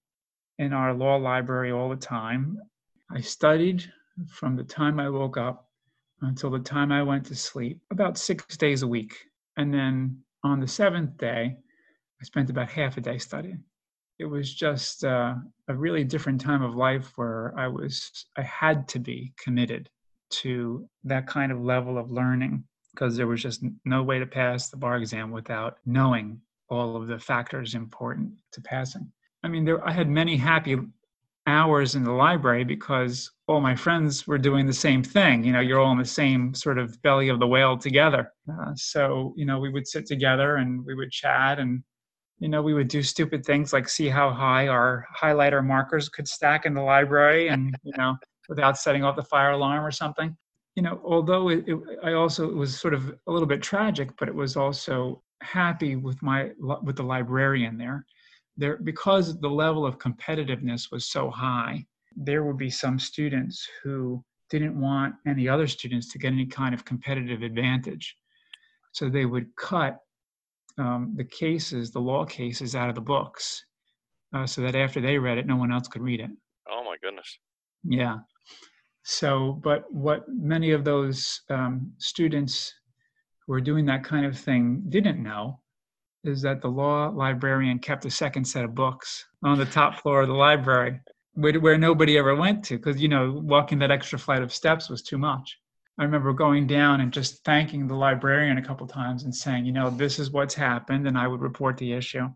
in 0.59 0.73
our 0.73 0.95
law 0.95 1.17
library 1.17 1.73
all 1.73 1.89
the 1.89 1.97
time. 1.97 2.59
I 3.11 3.21
studied 3.21 3.85
from 4.29 4.57
the 4.57 4.65
time 4.65 5.01
I 5.01 5.09
woke 5.09 5.37
up 5.37 5.69
until 6.23 6.51
the 6.51 6.59
time 6.59 6.93
I 6.93 7.03
went 7.03 7.27
to 7.27 7.35
sleep, 7.35 7.81
about 7.91 8.19
six 8.19 8.57
days 8.57 8.83
a 8.83 8.89
week. 8.89 9.17
And 9.57 9.73
then 9.73 10.19
on 10.45 10.61
the 10.61 10.69
seventh 10.69 11.17
day, 11.17 11.57
I 12.21 12.25
spent 12.25 12.51
about 12.51 12.69
half 12.71 12.97
a 12.97 13.01
day 13.01 13.19
studying. 13.19 13.63
It 14.19 14.25
was 14.25 14.53
just 14.53 15.05
uh, 15.05 15.37
a 15.69 15.75
really 15.75 16.03
different 16.05 16.41
time 16.41 16.63
of 16.63 16.75
life 16.75 17.13
where 17.17 17.55
I 17.57 17.69
was, 17.69 18.27
I 18.37 18.43
had 18.43 18.89
to 18.89 18.99
be 18.99 19.33
committed 19.43 19.89
to 20.31 20.89
that 21.05 21.27
kind 21.27 21.53
of 21.53 21.63
level 21.63 21.97
of 21.99 22.11
learning 22.11 22.65
because 22.93 23.17
there 23.17 23.29
was 23.29 23.41
just 23.41 23.65
no 23.85 24.03
way 24.03 24.19
to 24.19 24.27
pass 24.27 24.71
the 24.71 24.77
bar 24.77 24.97
exam 24.97 25.31
without 25.31 25.77
knowing 25.87 26.41
all 26.69 26.97
of 26.97 27.07
the 27.07 27.19
factors 27.19 27.75
important 27.75 28.33
to 28.53 28.61
passing. 28.61 29.11
I 29.45 29.49
mean, 29.49 29.65
there, 29.65 29.87
I 29.87 29.93
had 29.93 30.09
many 30.09 30.37
happy 30.37 30.77
hours 31.49 31.95
in 31.95 32.05
the 32.05 32.13
library 32.13 32.65
because 32.65 33.31
all 33.49 33.61
my 33.61 33.75
friends 33.75 34.27
were 34.27 34.39
doing 34.39 34.67
the 34.67 34.73
same 34.73 35.03
thing. 35.03 35.43
You 35.43 35.53
know, 35.53 35.61
you're 35.61 35.81
all 35.81 35.93
in 35.93 35.99
the 35.99 36.05
same 36.05 36.55
sort 36.55 36.79
of 36.79 37.01
belly 37.03 37.29
of 37.31 37.41
the 37.41 37.47
whale 37.47 37.77
together. 37.79 38.33
Uh, 38.53 38.73
so, 38.77 39.33
you 39.37 39.47
know, 39.47 39.59
we 39.59 39.71
would 39.71 39.87
sit 39.87 40.07
together 40.07 40.57
and 40.57 40.85
we 40.85 40.95
would 40.95 41.11
chat 41.11 41.59
and, 41.59 41.83
you 42.39 42.49
know, 42.49 42.63
we 42.63 42.75
would 42.75 42.89
do 42.89 43.03
stupid 43.03 43.45
things 43.45 43.73
like 43.73 43.89
see 43.89 44.09
how 44.09 44.31
high 44.31 44.69
our 44.69 45.07
highlighter 45.21 45.65
markers 45.65 46.09
could 46.09 46.29
stack 46.29 46.67
in 46.67 46.75
the 46.75 46.83
library 46.83 47.49
and, 47.49 47.75
you 47.83 47.93
know, 47.97 48.15
without 48.49 48.79
setting 48.79 49.03
off 49.03 49.17
the 49.17 49.23
fire 49.23 49.53
alarm 49.53 49.85
or 49.85 49.91
something. 49.91 50.37
you 50.77 50.83
know, 50.83 51.01
although 51.05 51.49
it, 51.49 51.65
it, 51.67 51.77
I 52.05 52.13
also 52.13 52.49
it 52.49 52.55
was 52.55 52.79
sort 52.79 52.95
of 52.95 53.09
a 53.27 53.33
little 53.33 53.49
bit 53.49 53.63
tragic, 53.63 54.11
but 54.19 54.29
it 54.29 54.35
was 54.35 54.57
also 54.57 55.23
happy 55.41 55.97
with 55.97 56.23
my 56.23 56.51
with 56.83 56.97
the 56.97 57.03
librarian 57.03 57.79
there. 57.79 58.05
There 58.59 58.77
because 58.77 59.39
the 59.41 59.49
level 59.49 59.87
of 59.87 59.99
competitiveness 59.99 60.91
was 60.91 61.07
so 61.07 61.31
high, 61.31 61.87
there 62.17 62.45
would 62.45 62.59
be 62.59 62.71
some 62.71 62.99
students 62.99 63.67
who 63.83 64.23
didn't 64.51 64.79
want 64.79 65.15
any 65.27 65.49
other 65.49 65.67
students 65.67 66.11
to 66.13 66.19
get 66.19 66.33
any 66.33 66.47
kind 66.47 66.75
of 66.75 66.85
competitive 66.85 67.43
advantage. 67.43 68.17
So 68.93 69.09
they 69.09 69.27
would 69.27 69.55
cut 69.57 69.99
um, 70.79 71.15
the 71.17 71.25
cases, 71.25 71.91
the 71.91 72.01
law 72.01 72.25
cases, 72.25 72.75
out 72.75 72.89
of 72.89 72.95
the 72.95 73.01
books, 73.01 73.65
uh, 74.35 74.47
so 74.47 74.61
that 74.63 74.75
after 74.75 75.01
they 75.01 75.19
read 75.19 75.39
it, 75.39 75.47
no 75.47 75.57
one 75.57 75.73
else 75.73 75.89
could 75.89 76.03
read 76.03 76.21
it. 76.21 76.31
Oh 76.71 76.83
my 76.85 76.97
goodness. 77.03 77.39
Yeah. 77.85 78.19
So, 79.05 79.61
but 79.63 79.91
what 79.93 80.25
many 80.29 80.73
of 80.73 80.85
those 80.85 81.41
um, 81.49 81.93
students 81.99 82.75
who 83.47 83.53
were 83.53 83.61
doing 83.61 83.87
that 83.87 84.05
kind 84.05 84.27
of 84.27 84.39
thing 84.39 84.83
didn't 84.89 85.23
know 85.23 85.61
is 86.29 86.43
that 86.43 86.61
the 86.61 86.69
law 86.69 87.09
librarian 87.09 87.79
kept 87.79 88.05
a 88.05 88.11
second 88.11 88.45
set 88.45 88.65
of 88.65 88.75
books 88.75 89.27
on 89.43 89.59
the 89.59 89.65
top 89.65 90.01
floor 90.01 90.23
of 90.23 90.29
the 90.29 90.35
library 90.35 91.01
where, 91.35 91.59
where 91.59 91.79
nobody 91.79 92.19
ever 92.19 92.37
went 92.37 92.65
to 92.65 92.77
because, 92.77 93.01
you 93.01 93.09
know, 93.09 93.41
walking 93.45 93.79
that 93.79 93.91
extra 93.91 94.19
flight 94.19 94.43
of 94.43 94.53
steps 94.53 94.89
was 94.89 95.03
too 95.03 95.19
much. 95.19 95.59
I 95.99 96.05
remember 96.05 96.33
going 96.33 96.67
down 96.67 97.01
and 97.01 97.13
just 97.13 97.45
thanking 97.45 97.89
the 97.89 97.95
librarian 97.95 98.59
a 98.59 98.65
couple 98.65 98.87
times 98.87 99.25
and 99.25 99.35
saying, 99.35 99.65
you 99.65 99.73
know, 99.73 99.91
this 99.91 100.21
is 100.21 100.31
what's 100.31 100.55
happened, 100.55 101.09
and 101.09 101.19
I 101.19 101.27
would 101.27 101.41
report 101.41 101.77
the 101.77 101.93
issue 101.93 102.29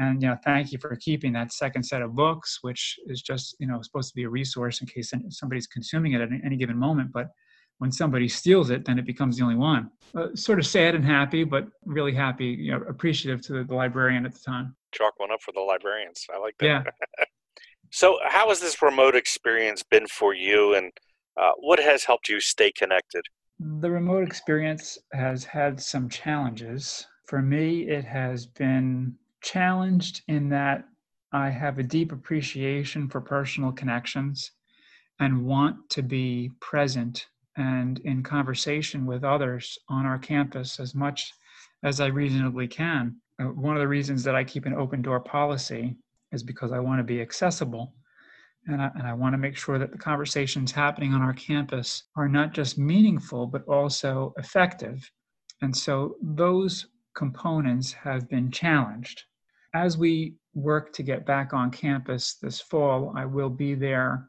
and 0.00 0.22
you 0.22 0.28
know 0.28 0.36
thank 0.44 0.72
you 0.72 0.78
for 0.78 0.96
keeping 0.96 1.32
that 1.32 1.52
second 1.52 1.82
set 1.82 2.02
of 2.02 2.14
books 2.14 2.58
which 2.62 2.96
is 3.06 3.22
just 3.22 3.54
you 3.60 3.66
know 3.66 3.80
supposed 3.82 4.08
to 4.08 4.14
be 4.14 4.24
a 4.24 4.28
resource 4.28 4.80
in 4.80 4.86
case 4.86 5.12
somebody's 5.28 5.66
consuming 5.66 6.12
it 6.12 6.20
at 6.20 6.30
any 6.44 6.56
given 6.56 6.76
moment 6.76 7.10
but 7.12 7.28
when 7.80 7.90
somebody 7.90 8.28
steals 8.28 8.70
it 8.70 8.84
then 8.84 8.98
it 8.98 9.06
becomes 9.06 9.36
the 9.36 9.42
only 9.42 9.56
one. 9.56 9.90
Uh, 10.14 10.26
sort 10.34 10.58
of 10.58 10.66
sad 10.66 10.94
and 10.94 11.04
happy 11.04 11.44
but 11.44 11.66
really 11.84 12.14
happy 12.14 12.46
you 12.46 12.72
know 12.72 12.82
appreciative 12.88 13.40
to 13.40 13.52
the, 13.54 13.64
the 13.64 13.74
librarian 13.74 14.24
at 14.24 14.32
the 14.32 14.40
time. 14.40 14.74
Chalk 14.92 15.18
one 15.18 15.32
up 15.32 15.40
for 15.40 15.52
the 15.52 15.60
librarians. 15.60 16.26
I 16.32 16.38
like 16.38 16.56
that. 16.58 16.66
Yeah. 16.66 16.82
So 17.92 18.18
how 18.24 18.50
has 18.50 18.60
this 18.60 18.80
remote 18.80 19.16
experience 19.16 19.82
been 19.82 20.06
for 20.06 20.32
you 20.32 20.74
and 20.76 20.92
uh, 21.36 21.50
what 21.58 21.80
has 21.80 22.04
helped 22.04 22.28
you 22.28 22.40
stay 22.40 22.70
connected? 22.70 23.24
The 23.58 23.90
remote 23.90 24.22
experience 24.22 24.96
has 25.12 25.44
had 25.44 25.80
some 25.80 26.08
challenges. 26.08 27.04
For 27.26 27.42
me 27.42 27.88
it 27.88 28.04
has 28.04 28.46
been 28.46 29.16
challenged 29.42 30.22
in 30.28 30.48
that 30.50 30.84
I 31.32 31.50
have 31.50 31.78
a 31.78 31.82
deep 31.82 32.12
appreciation 32.12 33.08
for 33.08 33.20
personal 33.20 33.72
connections 33.72 34.52
and 35.18 35.44
want 35.44 35.90
to 35.90 36.02
be 36.02 36.50
present 36.60 37.26
and 37.56 37.98
in 38.00 38.22
conversation 38.22 39.06
with 39.06 39.24
others 39.24 39.78
on 39.88 40.06
our 40.06 40.18
campus 40.18 40.80
as 40.80 40.94
much 40.94 41.32
as 41.82 42.00
I 42.00 42.06
reasonably 42.06 42.68
can. 42.68 43.16
Uh, 43.40 43.44
one 43.46 43.76
of 43.76 43.80
the 43.80 43.88
reasons 43.88 44.22
that 44.24 44.34
I 44.34 44.44
keep 44.44 44.66
an 44.66 44.74
open 44.74 45.02
door 45.02 45.20
policy 45.20 45.96
is 46.32 46.42
because 46.42 46.72
I 46.72 46.78
want 46.78 47.00
to 47.00 47.04
be 47.04 47.20
accessible 47.20 47.94
and 48.66 48.80
I, 48.80 48.90
and 48.94 49.06
I 49.06 49.14
want 49.14 49.32
to 49.32 49.38
make 49.38 49.56
sure 49.56 49.78
that 49.78 49.90
the 49.90 49.98
conversations 49.98 50.70
happening 50.70 51.14
on 51.14 51.22
our 51.22 51.32
campus 51.32 52.04
are 52.16 52.28
not 52.28 52.52
just 52.52 52.78
meaningful 52.78 53.46
but 53.46 53.66
also 53.66 54.34
effective. 54.36 55.10
And 55.62 55.76
so 55.76 56.16
those 56.22 56.86
components 57.14 57.92
have 57.92 58.28
been 58.28 58.50
challenged 58.50 59.24
as 59.74 59.96
we 59.96 60.34
work 60.54 60.92
to 60.94 61.02
get 61.02 61.26
back 61.26 61.52
on 61.52 61.70
campus 61.70 62.34
this 62.34 62.60
fall, 62.60 63.12
I 63.16 63.24
will 63.24 63.50
be 63.50 63.74
there 63.74 64.28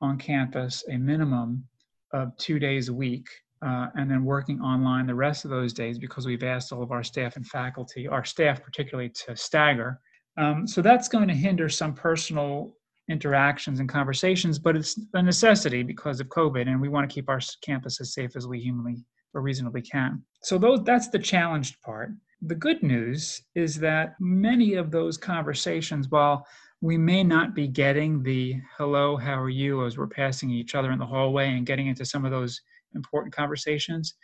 on 0.00 0.18
campus 0.18 0.84
a 0.88 0.96
minimum 0.96 1.64
of 2.12 2.36
two 2.36 2.58
days 2.58 2.88
a 2.88 2.94
week, 2.94 3.26
uh, 3.64 3.86
and 3.94 4.10
then 4.10 4.24
working 4.24 4.60
online 4.60 5.06
the 5.06 5.14
rest 5.14 5.44
of 5.44 5.50
those 5.50 5.72
days 5.72 5.98
because 5.98 6.26
we've 6.26 6.42
asked 6.42 6.72
all 6.72 6.82
of 6.82 6.90
our 6.90 7.02
staff 7.02 7.36
and 7.36 7.46
faculty, 7.46 8.08
our 8.08 8.24
staff 8.24 8.62
particularly, 8.62 9.08
to 9.10 9.36
stagger. 9.36 10.00
Um, 10.36 10.66
so 10.66 10.82
that's 10.82 11.08
going 11.08 11.28
to 11.28 11.34
hinder 11.34 11.68
some 11.68 11.94
personal 11.94 12.74
interactions 13.08 13.80
and 13.80 13.88
conversations, 13.88 14.58
but 14.58 14.76
it's 14.76 14.98
a 15.14 15.22
necessity 15.22 15.82
because 15.82 16.20
of 16.20 16.28
COVID, 16.28 16.68
and 16.68 16.80
we 16.80 16.88
want 16.88 17.08
to 17.08 17.14
keep 17.14 17.28
our 17.28 17.40
campus 17.62 18.00
as 18.00 18.14
safe 18.14 18.36
as 18.36 18.46
we 18.46 18.58
humanly 18.60 19.04
or 19.34 19.42
reasonably 19.42 19.82
can. 19.82 20.22
So 20.42 20.58
those, 20.58 20.82
that's 20.84 21.08
the 21.08 21.18
challenged 21.18 21.80
part. 21.82 22.10
The 22.42 22.54
good 22.54 22.82
news 22.82 23.40
is 23.54 23.76
that 23.76 24.16
many 24.20 24.74
of 24.74 24.90
those 24.90 25.16
conversations, 25.16 26.08
while 26.10 26.46
we 26.82 26.98
may 26.98 27.22
not 27.22 27.54
be 27.54 27.68
getting 27.68 28.24
the 28.24 28.60
hello, 28.76 29.16
how 29.16 29.40
are 29.40 29.48
you 29.48 29.86
as 29.86 29.96
we're 29.96 30.08
passing 30.08 30.50
each 30.50 30.74
other 30.74 30.90
in 30.90 30.98
the 30.98 31.06
hallway 31.06 31.48
and 31.56 31.64
getting 31.64 31.86
into 31.86 32.04
some 32.04 32.24
of 32.24 32.32
those 32.32 32.60
important 32.96 33.32
conversations, 33.32 34.14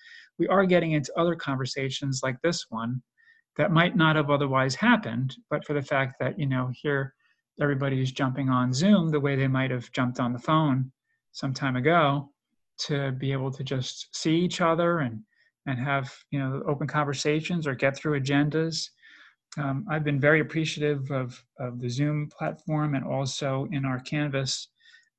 we 0.41 0.49
are 0.49 0.67
getting 0.67 0.93
into 0.93 1.17
other 1.17 1.37
conversations 1.37 2.21
like 2.25 2.37
this 2.43 2.67
one 2.69 3.01
that 3.57 3.71
might 3.71 3.97
not 3.97 4.17
have 4.17 4.29
otherwise 4.29 4.75
happened, 4.75 5.37
but 5.49 5.65
for 5.65 5.73
the 5.73 5.83
fact 5.83 6.17
that, 6.19 6.37
you 6.37 6.47
know, 6.47 6.69
here 6.75 7.15
everybody's 7.61 8.11
jumping 8.11 8.49
on 8.49 8.73
Zoom 8.75 9.09
the 9.09 9.21
way 9.21 9.37
they 9.37 9.49
might 9.49 9.71
have 9.71 9.91
jumped 9.93 10.19
on 10.19 10.33
the 10.33 10.39
phone 10.41 10.91
some 11.31 11.55
time 11.55 11.77
ago 11.77 12.29
to 12.79 13.13
be 13.13 13.31
able 13.31 13.53
to 13.53 13.63
just 13.63 14.15
see 14.15 14.37
each 14.37 14.61
other 14.61 14.99
and 14.99 15.21
and 15.67 15.79
have 15.79 16.13
you 16.31 16.39
know 16.39 16.63
open 16.67 16.87
conversations 16.87 17.67
or 17.67 17.75
get 17.75 17.97
through 17.97 18.19
agendas. 18.19 18.89
Um, 19.57 19.87
I've 19.91 20.05
been 20.05 20.21
very 20.21 20.41
appreciative 20.41 21.11
of, 21.11 21.43
of 21.59 21.81
the 21.81 21.89
Zoom 21.89 22.29
platform 22.37 22.95
and 22.95 23.05
also 23.05 23.67
in 23.73 23.85
our 23.85 23.99
Canvas 24.01 24.69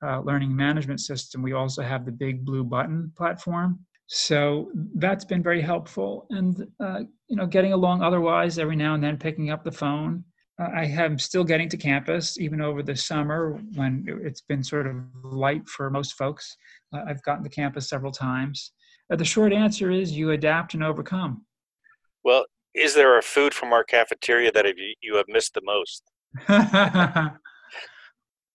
uh, 0.02 0.22
learning 0.22 0.56
management 0.56 1.02
system, 1.02 1.42
we 1.42 1.54
also 1.54 1.82
have 1.82 2.06
the 2.06 2.12
big 2.12 2.46
blue 2.46 2.64
button 2.64 3.12
platform. 3.18 3.80
So 4.08 4.72
that's 4.96 5.26
been 5.26 5.44
very 5.44 5.62
helpful. 5.62 6.26
And, 6.30 6.66
uh, 6.80 7.02
you 7.28 7.36
know, 7.36 7.46
getting 7.46 7.74
along 7.74 8.02
otherwise, 8.02 8.58
every 8.58 8.76
now 8.76 8.96
and 8.96 9.04
then 9.04 9.18
picking 9.18 9.52
up 9.52 9.64
the 9.64 9.72
phone. 9.72 10.24
Uh, 10.60 10.70
I 10.76 10.86
am 10.86 11.20
still 11.20 11.44
getting 11.44 11.70
to 11.70 11.78
campus, 11.78 12.40
even 12.40 12.60
over 12.60 12.82
the 12.82 12.96
summer 12.96 13.60
when 13.76 14.06
it's 14.24 14.42
been 14.42 14.64
sort 14.64 14.88
of 14.88 14.96
light 15.24 15.68
for 15.70 15.90
most 15.90 16.14
folks. 16.14 16.56
Uh, 16.94 17.02
I've 17.08 17.22
gotten 17.24 17.44
to 17.44 17.50
campus 17.50 17.90
several 17.90 18.12
times. 18.12 18.72
Uh, 19.12 19.16
the 19.16 19.26
short 19.26 19.54
answer 19.54 19.92
is 19.92 20.12
you 20.12 20.32
adapt 20.32 20.74
and 20.74 20.84
overcome. 20.84 21.46
Well, 22.24 22.46
is 22.80 22.96
there 22.96 23.18
a 23.18 23.22
food 23.22 23.54
from 23.54 23.74
our 23.74 23.84
cafeteria 23.84 24.52
that 24.54 24.66
you 25.02 25.16
have 25.16 25.28
missed 25.28 25.54
the 25.54 25.62
most? 25.64 26.04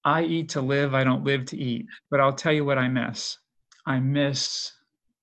I 0.05 0.23
eat 0.23 0.51
to 0.51 0.61
live, 0.61 0.95
I 0.95 1.05
don't 1.05 1.25
live 1.25 1.45
to 1.47 1.57
eat. 1.59 1.87
But 2.11 2.21
I'll 2.21 2.33
tell 2.33 2.53
you 2.53 2.65
what 2.65 2.79
I 2.79 2.89
miss. 2.89 3.39
I 3.87 4.01
miss 4.01 4.73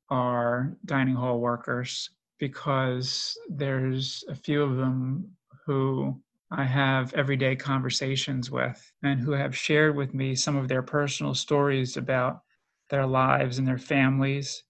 our 0.10 0.78
dining 0.86 1.16
hall 1.16 1.40
workers 1.40 2.10
because 2.40 3.38
there's 3.50 4.24
a 4.30 4.36
few 4.36 4.62
of 4.62 4.78
them 4.78 5.32
who 5.66 6.20
I 6.52 6.64
have 6.64 7.14
everyday 7.14 7.56
conversations 7.56 8.52
with 8.52 8.92
and 9.04 9.20
who 9.20 9.32
have 9.32 9.58
shared 9.58 9.96
with 9.96 10.14
me 10.14 10.36
some 10.36 10.56
of 10.58 10.68
their 10.68 10.82
personal 10.82 11.34
stories 11.34 11.98
about 11.98 12.42
their 12.90 13.08
lives 13.08 13.58
and 13.58 13.68
their 13.68 13.78
families 13.78 14.64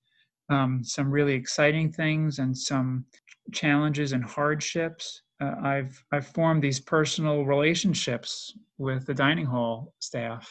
um, 0.51 0.83
some 0.83 1.09
really 1.09 1.33
exciting 1.33 1.91
things 1.91 2.39
and 2.39 2.55
some 2.55 3.05
challenges 3.51 4.11
and 4.13 4.23
hardships. 4.23 5.21
Uh, 5.39 5.55
I've 5.63 6.03
I've 6.11 6.27
formed 6.27 6.63
these 6.63 6.79
personal 6.79 7.43
relationships 7.45 8.53
with 8.77 9.05
the 9.05 9.13
dining 9.13 9.45
hall 9.45 9.93
staff. 9.99 10.49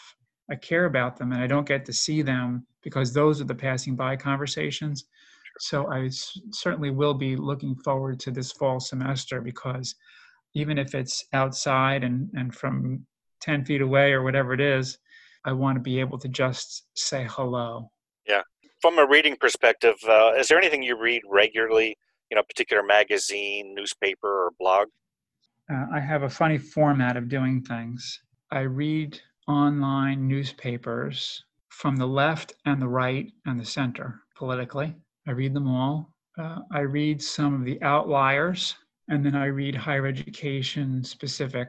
I 0.51 0.57
care 0.57 0.87
about 0.87 1.17
them, 1.17 1.33
and 1.33 1.43
I 1.43 1.47
don't 1.47 1.67
get 1.69 1.85
to 1.87 1.93
see 1.93 2.23
them 2.23 2.67
because 2.83 3.13
those 3.13 3.41
are 3.41 3.45
the 3.45 3.55
passing 3.55 3.95
by 3.95 4.17
conversations. 4.17 5.05
So 5.61 5.87
I 5.93 6.07
s- 6.07 6.39
certainly 6.51 6.91
will 6.91 7.15
be 7.15 7.37
looking 7.37 7.77
forward 7.77 8.19
to 8.21 8.31
this 8.31 8.51
fall 8.53 8.81
semester 8.81 9.41
because 9.41 9.95
even 10.55 10.79
if 10.79 10.95
it's 10.95 11.25
outside 11.33 12.03
and, 12.03 12.29
and 12.35 12.53
from 12.55 13.07
10 13.43 13.65
feet 13.65 13.81
away 13.83 14.13
or 14.13 14.23
whatever 14.23 14.53
it 14.55 14.61
is, 14.61 14.99
I 15.45 15.53
want 15.53 15.77
to 15.77 15.81
be 15.81 16.01
able 16.01 16.19
to 16.19 16.29
just 16.29 16.87
say 16.95 17.27
hello 17.31 17.91
Yeah. 18.27 18.43
from 18.83 18.99
a 18.99 19.07
reading 19.07 19.37
perspective, 19.37 19.95
uh, 20.09 20.33
is 20.37 20.49
there 20.49 20.59
anything 20.59 20.83
you 20.83 20.99
read 20.99 21.23
regularly? 21.29 21.97
You 22.31 22.37
know, 22.37 22.43
particular 22.43 22.83
magazine, 22.83 23.75
newspaper, 23.75 24.47
or 24.47 24.53
blog? 24.59 24.89
Uh, 25.71 25.87
I 25.93 26.01
have 26.01 26.23
a 26.23 26.31
funny 26.31 26.59
format 26.59 27.17
of 27.17 27.29
doing 27.29 27.63
things. 27.63 28.21
I 28.51 28.61
read 28.61 29.21
online 29.49 30.29
newspapers 30.29 31.45
from 31.69 31.97
the 31.97 32.07
left 32.07 32.55
and 32.67 32.81
the 32.81 32.89
right 32.89 33.33
and 33.47 33.59
the 33.59 33.65
center 33.65 34.21
politically. 34.37 34.95
I 35.27 35.33
read 35.33 35.55
them 35.55 35.69
all. 35.69 36.13
Uh, 36.39 36.61
I 36.73 36.81
read 36.81 37.23
some 37.23 37.55
of 37.55 37.65
the 37.65 37.83
outliers, 37.83 38.77
and 39.09 39.25
then 39.25 39.35
I 39.35 39.47
read 39.47 39.75
higher 39.75 40.07
education 40.07 41.03
specific 41.05 41.69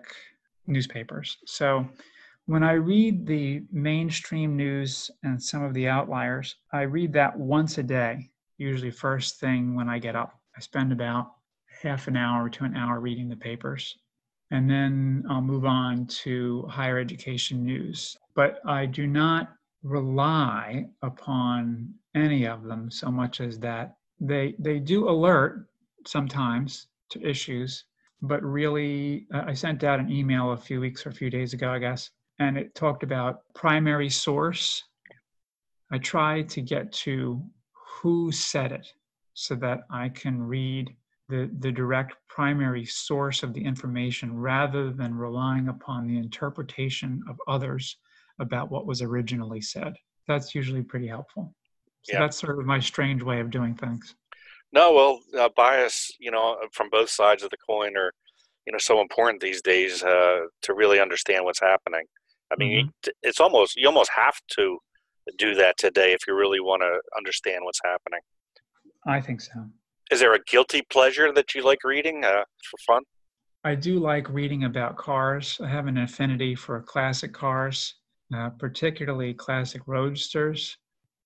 newspapers. 0.67 1.37
So 1.45 1.87
when 2.45 2.63
I 2.63 2.73
read 2.73 3.25
the 3.25 3.63
mainstream 3.71 4.55
news 4.55 5.09
and 5.23 5.41
some 5.41 5.63
of 5.63 5.73
the 5.73 5.87
outliers, 5.87 6.55
I 6.71 6.81
read 6.81 7.13
that 7.13 7.37
once 7.37 7.77
a 7.77 7.83
day, 7.83 8.29
usually 8.57 8.91
first 8.91 9.39
thing 9.39 9.75
when 9.75 9.89
I 9.89 9.99
get 9.99 10.15
up. 10.15 10.40
I 10.55 10.59
spend 10.59 10.91
about 10.91 11.31
half 11.81 12.07
an 12.07 12.17
hour 12.17 12.49
to 12.49 12.63
an 12.63 12.75
hour 12.75 12.99
reading 12.99 13.29
the 13.29 13.35
papers. 13.35 13.97
And 14.51 14.69
then 14.69 15.23
I'll 15.29 15.41
move 15.41 15.65
on 15.65 16.07
to 16.23 16.63
higher 16.69 16.99
education 16.99 17.63
news. 17.63 18.17
But 18.35 18.59
I 18.65 18.85
do 18.85 19.07
not 19.07 19.55
rely 19.83 20.85
upon 21.01 21.93
any 22.15 22.45
of 22.45 22.63
them 22.63 22.91
so 22.91 23.09
much 23.09 23.41
as 23.41 23.57
that 23.59 23.95
they 24.19 24.53
they 24.59 24.79
do 24.79 25.09
alert 25.09 25.65
sometimes 26.05 26.87
to 27.09 27.21
issues 27.27 27.85
but 28.21 28.43
really 28.43 29.25
uh, 29.33 29.43
i 29.47 29.53
sent 29.53 29.83
out 29.83 29.99
an 29.99 30.11
email 30.11 30.51
a 30.51 30.57
few 30.57 30.79
weeks 30.79 31.05
or 31.05 31.09
a 31.09 31.13
few 31.13 31.29
days 31.29 31.53
ago 31.53 31.71
i 31.71 31.79
guess 31.79 32.11
and 32.39 32.57
it 32.57 32.75
talked 32.75 33.01
about 33.01 33.41
primary 33.55 34.09
source 34.09 34.83
i 35.91 35.97
try 35.97 36.43
to 36.43 36.61
get 36.61 36.91
to 36.91 37.41
who 37.73 38.31
said 38.31 38.71
it 38.71 38.93
so 39.33 39.55
that 39.55 39.81
i 39.89 40.09
can 40.09 40.41
read 40.41 40.95
the, 41.31 41.49
the 41.59 41.71
direct 41.71 42.15
primary 42.27 42.85
source 42.85 43.41
of 43.41 43.53
the 43.53 43.63
information 43.63 44.37
rather 44.37 44.91
than 44.91 45.15
relying 45.15 45.69
upon 45.69 46.05
the 46.05 46.17
interpretation 46.17 47.23
of 47.29 47.37
others 47.47 47.97
about 48.39 48.69
what 48.69 48.85
was 48.85 49.01
originally 49.01 49.61
said. 49.61 49.93
That's 50.27 50.53
usually 50.53 50.81
pretty 50.81 51.07
helpful. 51.07 51.55
So 52.03 52.13
yeah. 52.13 52.19
that's 52.19 52.37
sort 52.37 52.59
of 52.59 52.65
my 52.65 52.79
strange 52.79 53.23
way 53.23 53.39
of 53.39 53.49
doing 53.49 53.75
things. 53.75 54.13
No, 54.73 54.91
well, 54.93 55.19
uh, 55.39 55.49
bias, 55.55 56.11
you 56.19 56.31
know, 56.31 56.57
from 56.73 56.89
both 56.89 57.09
sides 57.09 57.43
of 57.43 57.49
the 57.49 57.57
coin 57.57 57.95
are, 57.95 58.11
you 58.65 58.73
know, 58.73 58.79
so 58.79 58.99
important 58.99 59.41
these 59.41 59.61
days 59.61 60.03
uh, 60.03 60.41
to 60.63 60.73
really 60.73 60.99
understand 60.99 61.45
what's 61.45 61.61
happening. 61.61 62.03
I 62.51 62.55
mean, 62.57 62.87
mm-hmm. 62.87 63.09
it's 63.23 63.39
almost 63.39 63.77
you 63.77 63.87
almost 63.87 64.11
have 64.15 64.35
to 64.57 64.77
do 65.37 65.55
that 65.55 65.77
today 65.77 66.11
if 66.11 66.27
you 66.27 66.35
really 66.35 66.59
want 66.59 66.81
to 66.81 66.99
understand 67.17 67.63
what's 67.63 67.79
happening. 67.83 68.19
I 69.05 69.21
think 69.21 69.41
so. 69.41 69.67
Is 70.11 70.19
there 70.19 70.33
a 70.33 70.43
guilty 70.43 70.81
pleasure 70.81 71.31
that 71.33 71.55
you 71.55 71.63
like 71.63 71.83
reading 71.83 72.23
uh, 72.23 72.43
for 72.69 72.77
fun? 72.85 73.03
I 73.63 73.75
do 73.75 73.99
like 73.99 74.27
reading 74.29 74.63
about 74.63 74.97
cars. 74.97 75.59
I 75.63 75.69
have 75.69 75.87
an 75.87 75.99
affinity 75.99 76.55
for 76.55 76.81
classic 76.81 77.31
cars, 77.31 77.95
uh, 78.35 78.49
particularly 78.49 79.33
classic 79.33 79.83
roadsters. 79.85 80.77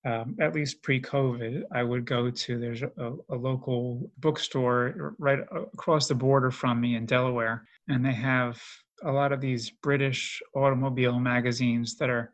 Um, 0.04 0.36
at 0.40 0.54
least 0.54 0.82
pre-COVID, 0.82 1.64
I 1.72 1.82
would 1.82 2.04
go 2.04 2.30
to 2.30 2.58
there's 2.60 2.82
a, 2.82 2.90
a, 3.28 3.34
local 3.34 4.08
bookstore 4.18 5.16
right 5.18 5.40
across 5.74 6.06
the 6.06 6.14
border 6.14 6.52
from 6.52 6.80
me 6.80 6.94
in 6.94 7.06
Delaware, 7.06 7.66
and 7.88 8.04
they 8.04 8.12
have 8.12 8.62
a 9.02 9.10
lot 9.10 9.32
of 9.32 9.40
these 9.40 9.70
British 9.70 10.40
automobile 10.54 11.18
magazines 11.18 11.96
that 11.96 12.08
are 12.08 12.32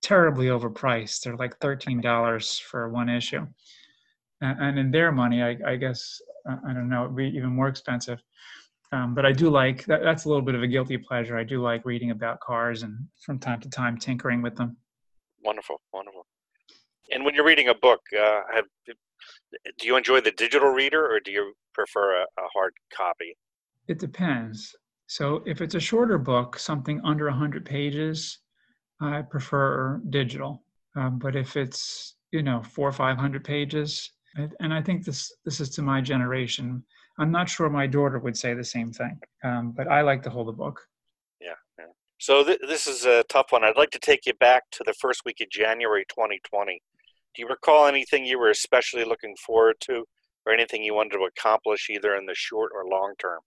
terribly 0.00 0.46
overpriced. 0.46 1.22
They're 1.22 1.36
like 1.36 1.56
thirteen 1.58 2.00
dollars 2.00 2.58
for 2.58 2.88
one 2.88 3.08
issue, 3.08 3.46
and 4.42 4.78
in 4.78 4.90
their 4.90 5.12
money, 5.12 5.42
I, 5.42 5.56
I 5.66 5.76
guess 5.76 6.20
I 6.48 6.72
don't 6.72 6.88
know, 6.88 7.04
it'd 7.04 7.16
be 7.16 7.28
even 7.28 7.50
more 7.50 7.68
expensive. 7.68 8.20
Um, 8.90 9.14
but 9.14 9.24
I 9.24 9.32
do 9.32 9.48
like 9.48 9.84
that, 9.86 10.02
that's 10.02 10.26
a 10.26 10.28
little 10.28 10.42
bit 10.42 10.54
of 10.54 10.62
a 10.62 10.66
guilty 10.66 10.98
pleasure. 10.98 11.36
I 11.36 11.44
do 11.44 11.62
like 11.62 11.84
reading 11.86 12.10
about 12.10 12.40
cars 12.40 12.82
and 12.82 12.94
from 13.24 13.38
time 13.38 13.60
to 13.60 13.70
time 13.70 13.96
tinkering 13.96 14.42
with 14.42 14.54
them. 14.56 14.76
Wonderful, 15.42 15.80
wonderful. 15.92 16.26
And 17.10 17.24
when 17.24 17.34
you're 17.34 17.46
reading 17.46 17.68
a 17.68 17.74
book, 17.74 18.00
uh, 18.18 18.42
have, 18.52 18.64
do 18.86 19.86
you 19.86 19.96
enjoy 19.96 20.20
the 20.20 20.32
digital 20.32 20.68
reader 20.68 21.06
or 21.06 21.20
do 21.20 21.30
you 21.30 21.54
prefer 21.72 22.20
a, 22.20 22.22
a 22.22 22.48
hard 22.52 22.74
copy? 22.94 23.36
It 23.88 23.98
depends. 23.98 24.74
So 25.06 25.42
if 25.46 25.60
it's 25.60 25.74
a 25.74 25.80
shorter 25.80 26.18
book, 26.18 26.58
something 26.58 27.00
under 27.04 27.26
100 27.26 27.64
pages, 27.64 28.40
I 29.00 29.22
prefer 29.22 30.00
digital. 30.10 30.64
Um, 30.96 31.18
but 31.18 31.34
if 31.34 31.56
it's 31.56 32.16
you 32.30 32.42
know 32.42 32.62
four 32.62 32.88
or 32.88 32.92
five 32.92 33.16
hundred 33.16 33.44
pages, 33.44 34.10
and 34.36 34.72
I 34.72 34.82
think 34.82 35.04
this 35.04 35.32
this 35.44 35.60
is 35.60 35.70
to 35.70 35.82
my 35.82 36.00
generation. 36.00 36.84
I'm 37.18 37.30
not 37.30 37.48
sure 37.48 37.68
my 37.68 37.86
daughter 37.86 38.18
would 38.18 38.36
say 38.36 38.54
the 38.54 38.64
same 38.64 38.92
thing, 38.92 39.20
um, 39.44 39.72
but 39.76 39.88
I 39.88 40.00
like 40.00 40.22
to 40.22 40.30
hold 40.30 40.48
a 40.48 40.52
book. 40.52 40.80
Yeah. 41.40 41.54
yeah. 41.78 41.86
So 42.18 42.42
th- 42.42 42.60
this 42.66 42.86
is 42.86 43.04
a 43.04 43.24
tough 43.28 43.46
one. 43.50 43.64
I'd 43.64 43.76
like 43.76 43.90
to 43.90 43.98
take 43.98 44.24
you 44.24 44.32
back 44.34 44.64
to 44.72 44.84
the 44.84 44.94
first 44.94 45.22
week 45.26 45.40
of 45.42 45.50
January 45.50 46.06
2020. 46.08 46.80
Do 47.34 47.42
you 47.42 47.48
recall 47.48 47.86
anything 47.86 48.24
you 48.24 48.38
were 48.38 48.50
especially 48.50 49.04
looking 49.04 49.36
forward 49.36 49.76
to, 49.80 50.04
or 50.46 50.52
anything 50.52 50.82
you 50.82 50.94
wanted 50.94 51.18
to 51.18 51.24
accomplish 51.24 51.90
either 51.90 52.16
in 52.16 52.26
the 52.26 52.34
short 52.34 52.72
or 52.74 52.86
long 52.86 53.14
term? 53.18 53.40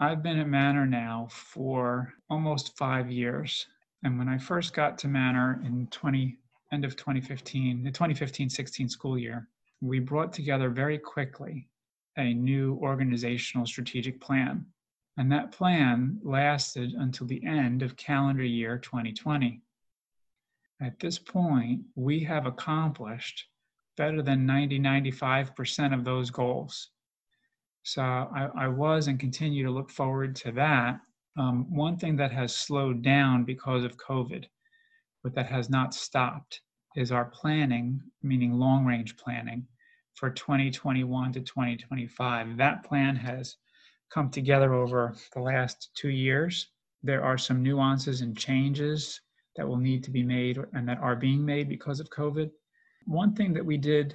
I've 0.00 0.22
been 0.22 0.38
at 0.38 0.48
Manor 0.48 0.86
now 0.86 1.28
for 1.30 2.14
almost 2.28 2.76
five 2.76 3.10
years, 3.10 3.66
and 4.02 4.18
when 4.18 4.28
I 4.28 4.38
first 4.38 4.74
got 4.74 4.98
to 4.98 5.08
Manor 5.08 5.60
in 5.64 5.86
20 5.90 6.36
end 6.72 6.84
of 6.84 6.96
2015, 6.96 7.84
the 7.84 7.92
2015-16 7.92 8.90
school 8.90 9.16
year, 9.16 9.48
we 9.84 9.98
brought 9.98 10.32
together 10.32 10.70
very 10.70 10.96
quickly 10.96 11.68
a 12.16 12.32
new 12.32 12.78
organizational 12.80 13.66
strategic 13.66 14.18
plan. 14.18 14.64
And 15.18 15.30
that 15.30 15.52
plan 15.52 16.18
lasted 16.24 16.94
until 16.94 17.26
the 17.26 17.44
end 17.44 17.82
of 17.82 17.96
calendar 17.96 18.44
year 18.44 18.78
2020. 18.78 19.60
At 20.80 20.98
this 20.98 21.18
point, 21.18 21.82
we 21.96 22.20
have 22.20 22.46
accomplished 22.46 23.46
better 23.98 24.22
than 24.22 24.46
90, 24.46 24.80
95% 24.80 25.92
of 25.92 26.02
those 26.02 26.30
goals. 26.30 26.88
So 27.82 28.02
I, 28.02 28.48
I, 28.56 28.68
was 28.68 29.06
and 29.06 29.20
continue 29.20 29.64
to 29.64 29.70
look 29.70 29.90
forward 29.90 30.34
to 30.36 30.52
that. 30.52 30.98
Um, 31.38 31.66
one 31.74 31.98
thing 31.98 32.16
that 32.16 32.32
has 32.32 32.56
slowed 32.56 33.02
down 33.02 33.44
because 33.44 33.84
of 33.84 33.98
COVID, 33.98 34.46
but 35.22 35.34
that 35.34 35.46
has 35.46 35.68
not 35.68 35.92
stopped, 35.92 36.62
is 36.96 37.12
our 37.12 37.26
planning, 37.26 38.00
meaning 38.22 38.54
long 38.54 38.86
range 38.86 39.16
planning 39.18 39.66
for 40.14 40.30
2021 40.30 41.32
to 41.32 41.40
2025. 41.40 42.56
That 42.56 42.84
plan 42.84 43.16
has 43.16 43.56
come 44.12 44.30
together 44.30 44.74
over 44.74 45.14
the 45.34 45.40
last 45.40 45.90
two 45.94 46.10
years. 46.10 46.68
There 47.02 47.24
are 47.24 47.38
some 47.38 47.62
nuances 47.62 48.20
and 48.20 48.36
changes 48.36 49.20
that 49.56 49.66
will 49.66 49.76
need 49.76 50.04
to 50.04 50.10
be 50.10 50.22
made 50.22 50.58
and 50.72 50.88
that 50.88 50.98
are 50.98 51.16
being 51.16 51.44
made 51.44 51.68
because 51.68 52.00
of 52.00 52.10
COVID. 52.10 52.50
One 53.06 53.34
thing 53.34 53.52
that 53.54 53.64
we 53.64 53.76
did 53.76 54.14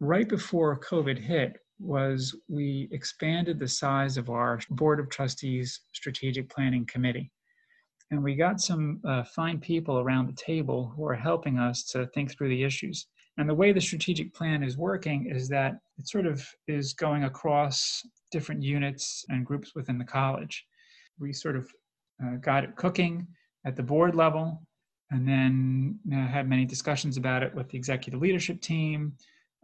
right 0.00 0.28
before 0.28 0.78
COVID 0.80 1.18
hit 1.18 1.56
was 1.80 2.36
we 2.48 2.88
expanded 2.92 3.58
the 3.58 3.68
size 3.68 4.16
of 4.16 4.30
our 4.30 4.60
Board 4.70 5.00
of 5.00 5.08
Trustees 5.08 5.80
Strategic 5.92 6.48
Planning 6.50 6.86
Committee. 6.86 7.32
And 8.10 8.22
we 8.22 8.34
got 8.34 8.60
some 8.60 9.00
uh, 9.04 9.24
fine 9.24 9.58
people 9.58 9.98
around 9.98 10.26
the 10.26 10.34
table 10.34 10.92
who 10.94 11.06
are 11.06 11.14
helping 11.14 11.58
us 11.58 11.84
to 11.86 12.06
think 12.08 12.30
through 12.30 12.50
the 12.50 12.62
issues. 12.62 13.06
And 13.36 13.48
the 13.48 13.54
way 13.54 13.72
the 13.72 13.80
strategic 13.80 14.32
plan 14.32 14.62
is 14.62 14.76
working 14.76 15.26
is 15.28 15.48
that 15.48 15.78
it 15.98 16.08
sort 16.08 16.26
of 16.26 16.46
is 16.68 16.92
going 16.92 17.24
across 17.24 18.02
different 18.30 18.62
units 18.62 19.24
and 19.28 19.44
groups 19.44 19.74
within 19.74 19.98
the 19.98 20.04
college. 20.04 20.64
We 21.18 21.32
sort 21.32 21.56
of 21.56 21.68
uh, 22.24 22.36
got 22.36 22.64
it 22.64 22.76
cooking 22.76 23.26
at 23.66 23.76
the 23.76 23.82
board 23.82 24.14
level 24.14 24.62
and 25.10 25.28
then 25.28 25.98
uh, 26.12 26.26
had 26.26 26.48
many 26.48 26.64
discussions 26.64 27.16
about 27.16 27.42
it 27.42 27.54
with 27.54 27.68
the 27.68 27.78
executive 27.78 28.20
leadership 28.20 28.60
team. 28.60 29.12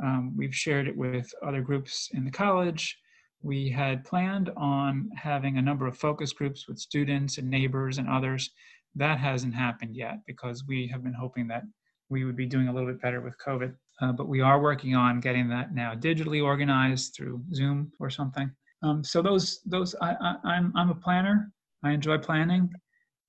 Um, 0.02 0.36
we've 0.36 0.54
shared 0.54 0.88
it 0.88 0.96
with 0.96 1.32
other 1.44 1.60
groups 1.60 2.08
in 2.12 2.24
the 2.24 2.30
college. 2.30 2.98
We 3.42 3.70
had 3.70 4.04
planned 4.04 4.50
on 4.56 5.10
having 5.16 5.58
a 5.58 5.62
number 5.62 5.86
of 5.86 5.96
focus 5.96 6.32
groups 6.32 6.68
with 6.68 6.78
students 6.78 7.38
and 7.38 7.48
neighbors 7.48 7.98
and 7.98 8.08
others. 8.08 8.50
That 8.96 9.18
hasn't 9.18 9.54
happened 9.54 9.96
yet 9.96 10.18
because 10.26 10.64
we 10.66 10.88
have 10.88 11.02
been 11.02 11.14
hoping 11.14 11.48
that 11.48 11.62
we 12.10 12.24
would 12.24 12.36
be 12.36 12.46
doing 12.46 12.68
a 12.68 12.72
little 12.72 12.88
bit 12.88 13.00
better 13.00 13.20
with 13.20 13.34
COVID. 13.38 13.72
Uh, 14.02 14.12
but 14.12 14.28
we 14.28 14.40
are 14.40 14.60
working 14.60 14.94
on 14.94 15.20
getting 15.20 15.48
that 15.48 15.74
now 15.74 15.94
digitally 15.94 16.42
organized 16.42 17.14
through 17.14 17.42
Zoom 17.54 17.92
or 18.00 18.10
something. 18.10 18.50
Um, 18.82 19.04
so 19.04 19.20
those 19.22 19.60
those 19.66 19.94
I, 20.00 20.14
I, 20.20 20.34
I'm 20.44 20.72
I'm 20.74 20.90
a 20.90 20.94
planner. 20.94 21.52
I 21.84 21.92
enjoy 21.92 22.18
planning, 22.18 22.70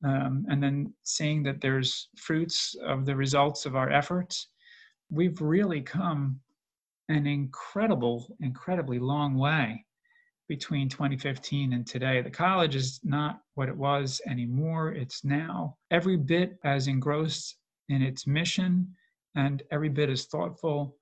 um, 0.04 0.46
and 0.50 0.62
then 0.64 0.94
seeing 1.04 1.44
that 1.44 1.62
there's 1.62 2.10
fruits 2.18 2.76
of 2.86 3.06
the 3.06 3.16
results 3.16 3.66
of 3.66 3.76
our 3.76 3.90
efforts. 3.92 4.48
We've 5.10 5.40
really 5.42 5.82
come 5.82 6.40
an 7.10 7.28
incredible, 7.28 8.34
incredibly 8.40 9.00
long 9.00 9.36
way 9.36 9.86
between 10.48 10.90
2015 10.90 11.74
and 11.74 11.86
today. 11.86 12.22
The 12.22 12.30
college 12.30 12.76
is 12.76 13.00
not 13.04 13.42
what 13.56 13.70
it 13.70 13.76
was 13.76 14.22
anymore. 14.28 14.94
It's 14.94 15.24
now 15.24 15.78
every 15.92 16.18
bit 16.18 16.58
as 16.64 16.88
engrossed 16.88 17.58
in 17.92 18.02
its 18.02 18.26
mission 18.26 18.88
and 19.36 19.64
every 19.72 19.90
bit 19.90 20.10
as 20.10 20.26
thoughtful 20.26 20.96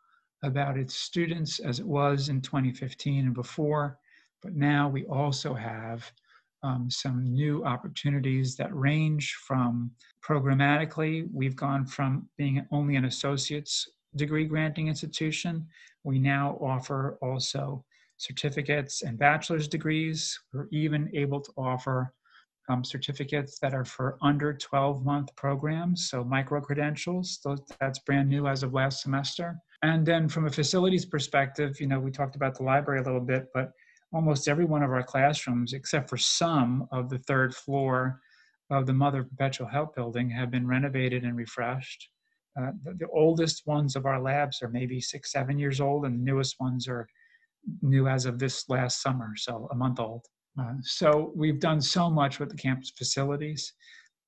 about 0.44 0.78
its 0.78 0.96
students 0.96 1.60
as 1.60 1.80
it 1.80 1.86
was 1.86 2.30
in 2.30 2.42
2015 2.42 3.26
and 3.26 3.34
before. 3.34 3.98
But 4.42 4.56
now 4.56 4.88
we 4.88 5.06
also 5.06 5.54
have 5.54 6.12
um, 6.64 6.90
some 6.90 7.24
new 7.24 7.64
opportunities 7.64 8.56
that 8.58 8.76
range 8.76 9.38
from 9.48 9.92
programmatically, 10.24 11.28
we've 11.34 11.56
gone 11.56 11.86
from 11.86 12.28
being 12.38 12.66
only 12.72 12.96
an 12.96 13.06
associate's 13.06 13.88
degree 14.16 14.46
granting 14.46 14.88
institution. 14.88 15.66
We 16.04 16.20
now 16.20 16.58
offer 16.62 17.18
also 17.22 17.86
certificates 18.18 19.04
and 19.04 19.18
bachelor's 19.18 19.68
degrees. 19.68 20.38
We're 20.54 20.68
even 20.72 21.10
able 21.14 21.40
to 21.42 21.52
offer 21.58 22.14
um, 22.70 22.84
certificates 22.84 23.60
that 23.60 23.74
are 23.74 23.84
for 23.84 24.18
under 24.22 24.54
12 24.54 25.04
month 25.04 25.36
programs, 25.36 26.10
so 26.10 26.24
micro 26.24 26.62
credentials. 26.62 27.40
That's 27.80 28.00
brand 28.00 28.30
new 28.30 28.48
as 28.48 28.64
of 28.64 28.74
last 28.74 29.02
semester. 29.02 29.58
And 29.82 30.06
then 30.06 30.30
from 30.30 30.46
a 30.46 30.52
facilities 30.52 31.06
perspective, 31.06 31.80
you 31.82 31.88
know, 31.88 32.00
we 32.00 32.12
talked 32.12 32.36
about 32.36 32.56
the 32.56 32.64
library 32.64 33.00
a 33.00 33.04
little 33.04 33.20
bit, 33.20 33.48
but 33.54 33.72
almost 34.14 34.48
every 34.48 34.66
one 34.66 34.84
of 34.84 34.92
our 34.92 35.04
classrooms, 35.04 35.74
except 35.74 36.10
for 36.10 36.18
some 36.18 36.88
of 36.92 37.10
the 37.10 37.20
third 37.20 37.56
floor 37.56 38.20
of 38.70 38.86
the 38.86 38.94
Mother 38.94 39.24
Perpetual 39.24 39.68
Help 39.68 39.96
building, 39.96 40.30
have 40.30 40.52
been 40.52 40.68
renovated 40.68 41.24
and 41.24 41.36
refreshed. 41.36 42.10
Uh, 42.60 42.72
the, 42.84 42.94
the, 42.94 43.08
oldest 43.14 43.66
ones 43.66 43.96
of 43.96 44.06
our 44.06 44.22
labs 44.22 44.62
are 44.62 44.70
maybe 44.70 45.00
six, 45.00 45.32
seven 45.32 45.58
years 45.58 45.80
old, 45.80 46.06
and 46.06 46.20
the 46.20 46.24
newest 46.24 46.60
ones 46.60 46.88
are 46.88 47.08
new 47.82 48.08
as 48.08 48.26
of 48.26 48.38
this 48.38 48.68
last 48.70 49.02
summer, 49.02 49.32
so 49.36 49.68
a 49.72 49.76
month 49.76 50.00
old. 50.00 50.26
Uh, 50.60 50.74
so 50.82 51.32
we've 51.36 51.60
done 51.60 51.82
so 51.82 52.10
much 52.10 52.40
with 52.40 52.50
the 52.50 52.58
campus 52.58 52.92
facilities. 52.92 53.74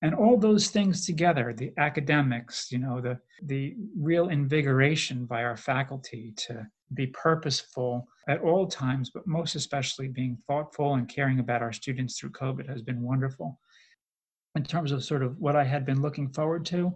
And 0.04 0.16
all 0.16 0.38
those 0.38 0.70
things 0.70 1.06
together 1.06 1.54
the 1.56 1.72
academics 1.78 2.72
you 2.72 2.80
know 2.80 3.00
the 3.02 3.20
the 3.44 3.76
real 3.96 4.30
invigoration 4.30 5.26
by 5.26 5.44
our 5.44 5.56
faculty 5.56 6.34
to 6.38 6.66
be 6.96 7.06
purposeful 7.08 8.08
at 8.28 8.42
all 8.42 8.66
times 8.66 9.12
but 9.14 9.28
most 9.28 9.54
especially 9.54 10.08
being 10.08 10.36
thoughtful 10.48 10.96
and 10.96 11.08
caring 11.08 11.40
about 11.40 11.62
our 11.62 11.72
students 11.72 12.20
through 12.20 12.32
covid 12.32 12.68
has 12.68 12.82
been 12.82 13.02
wonderful. 13.04 13.60
In 14.56 14.64
terms 14.64 14.92
of 14.92 15.04
sort 15.04 15.22
of 15.22 15.38
what 15.38 15.56
i 15.56 15.64
had 15.64 15.86
been 15.86 16.02
looking 16.02 16.30
forward 16.30 16.66
to 16.68 16.92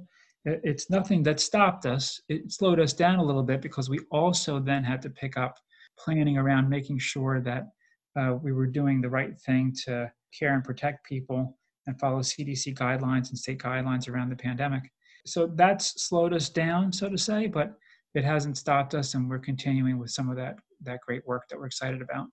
it's 0.46 0.90
nothing 0.92 1.24
that 1.24 1.40
stopped 1.40 1.86
us. 1.86 2.22
It 2.30 2.52
slowed 2.52 2.80
us 2.80 2.94
down 2.94 3.18
a 3.18 3.24
little 3.24 3.44
bit 3.44 3.62
because 3.62 3.90
we 3.90 4.00
also 4.12 4.60
then 4.60 4.84
had 4.84 5.02
to 5.02 5.10
pick 5.10 5.38
up 5.38 5.58
planning 5.98 6.38
around 6.38 6.70
making 6.70 7.00
sure 7.00 7.42
that 7.42 7.68
uh, 8.16 8.36
we 8.42 8.52
were 8.52 8.68
doing 8.68 9.02
the 9.02 9.10
right 9.10 9.40
thing 9.42 9.74
to 9.86 10.12
care 10.38 10.54
and 10.54 10.64
protect 10.64 11.06
people 11.06 11.58
and 11.88 12.00
follow 12.00 12.20
CDC 12.20 12.78
guidelines 12.78 13.30
and 13.30 13.38
state 13.38 13.60
guidelines 13.60 14.10
around 14.10 14.30
the 14.30 14.36
pandemic. 14.36 14.84
So 15.26 15.48
that's 15.48 16.02
slowed 16.04 16.34
us 16.34 16.50
down, 16.50 16.92
so 16.92 17.10
to 17.10 17.18
say, 17.18 17.48
but 17.48 17.74
it 18.14 18.24
hasn't 18.24 18.58
stopped 18.58 18.94
us, 18.94 19.14
and 19.14 19.30
we're 19.30 19.40
continuing 19.40 19.98
with 19.98 20.12
some 20.12 20.30
of 20.30 20.38
that 20.38 20.56
that 20.82 21.02
great 21.02 21.26
work 21.28 21.44
that 21.50 21.58
we're 21.58 21.66
excited 21.66 22.02
about. 22.02 22.28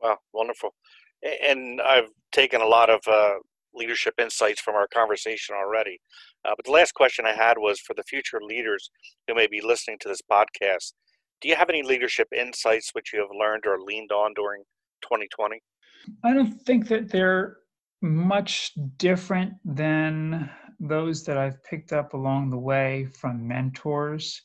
Wow, 0.00 0.18
wonderful! 0.32 0.74
And 1.22 1.80
I've 1.82 2.08
taken 2.32 2.60
a 2.60 2.66
lot 2.66 2.88
of 2.88 3.00
uh, 3.06 3.34
leadership 3.74 4.14
insights 4.18 4.60
from 4.60 4.74
our 4.74 4.88
conversation 4.88 5.54
already. 5.54 6.00
Uh, 6.44 6.52
but 6.56 6.64
the 6.64 6.72
last 6.72 6.94
question 6.94 7.26
I 7.26 7.32
had 7.32 7.58
was 7.58 7.80
for 7.80 7.94
the 7.94 8.02
future 8.04 8.40
leaders 8.42 8.90
who 9.26 9.34
may 9.34 9.46
be 9.46 9.60
listening 9.60 9.98
to 10.00 10.08
this 10.08 10.22
podcast. 10.30 10.92
Do 11.40 11.48
you 11.48 11.56
have 11.56 11.70
any 11.70 11.82
leadership 11.82 12.28
insights 12.36 12.90
which 12.92 13.12
you 13.12 13.20
have 13.20 13.30
learned 13.38 13.64
or 13.66 13.80
leaned 13.80 14.12
on 14.12 14.34
during 14.34 14.62
2020? 15.02 15.60
I 16.24 16.32
don't 16.32 16.52
think 16.62 16.88
that 16.88 17.10
they're 17.10 17.58
much 18.02 18.72
different 18.96 19.54
than 19.64 20.50
those 20.78 21.24
that 21.24 21.36
I've 21.36 21.62
picked 21.64 21.92
up 21.92 22.14
along 22.14 22.50
the 22.50 22.58
way 22.58 23.06
from 23.12 23.46
mentors. 23.46 24.42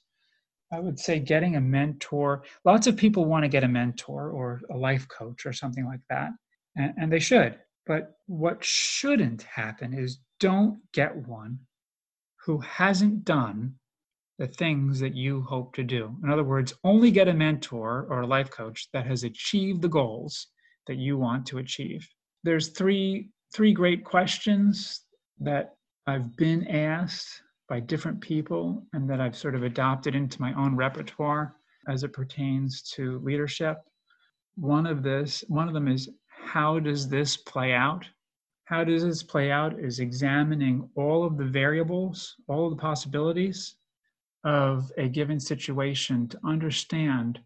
I 0.74 0.80
would 0.80 1.00
say 1.00 1.20
getting 1.20 1.56
a 1.56 1.62
mentor, 1.62 2.44
lots 2.66 2.88
of 2.88 2.98
people 2.98 3.26
want 3.26 3.44
to 3.44 3.50
get 3.50 3.64
a 3.64 3.68
mentor 3.68 4.32
or 4.32 4.62
a 4.72 4.78
life 4.78 5.08
coach 5.08 5.46
or 5.46 5.54
something 5.54 5.86
like 5.86 6.02
that, 6.10 6.32
and, 6.76 6.94
and 6.98 7.12
they 7.12 7.20
should. 7.20 7.58
But 7.86 8.18
what 8.26 8.64
shouldn't 8.64 9.44
happen 9.44 9.94
is 9.94 10.20
don't 10.40 10.80
get 10.92 11.16
one 11.16 11.60
who 12.46 12.60
hasn't 12.60 13.24
done 13.24 13.76
the 14.38 14.48
things 14.48 15.00
that 15.00 15.16
you 15.16 15.42
hope 15.42 15.74
to 15.76 15.84
do. 15.84 16.14
In 16.24 16.30
other 16.30 16.44
words, 16.44 16.74
only 16.84 17.10
get 17.10 17.28
a 17.28 17.34
mentor 17.34 18.06
or 18.10 18.22
a 18.22 18.28
life 18.28 18.50
coach 18.50 18.90
that 18.92 19.06
has 19.06 19.24
achieved 19.24 19.82
the 19.82 19.88
goals 19.88 20.48
that 20.88 20.98
you 20.98 21.18
want 21.18 21.46
to 21.48 21.60
achieve. 21.60 22.08
There's 22.44 22.70
three 22.70 23.30
three 23.54 23.72
great 23.72 24.04
questions 24.04 25.02
that 25.40 25.76
I've 26.08 26.36
been 26.36 26.68
asked 26.68 27.42
by 27.70 27.80
different 27.80 28.20
people 28.20 28.86
and 28.94 29.10
that 29.10 29.22
I've 29.22 29.38
sort 29.38 29.56
of 29.56 29.64
adopted 29.64 30.14
into 30.14 30.42
my 30.42 30.54
own 30.54 30.76
repertoire 30.76 31.56
as 31.88 32.04
it 32.04 32.12
pertains 32.12 32.82
to 32.96 33.20
leadership. 33.20 33.78
One 34.56 34.86
of 34.86 35.04
this, 35.04 35.44
one 35.48 35.68
of 35.68 35.74
them 35.74 35.88
is 35.88 36.10
how 36.28 36.80
does 36.80 37.08
this 37.08 37.38
play 37.38 37.74
out? 37.74 38.06
How 38.66 38.84
does 38.84 39.04
this 39.04 39.24
play 39.24 39.52
out 39.52 39.80
is 39.80 40.00
examining 40.00 40.90
all 40.96 41.24
of 41.24 41.38
the 41.38 41.46
variables, 41.46 42.36
all 42.48 42.66
of 42.66 42.76
the 42.76 42.82
possibilities 42.82 43.76
of 44.46 44.92
a 44.98 45.10
given 45.10 45.40
situation 45.40 46.28
to 46.30 46.40
understand 46.46 47.40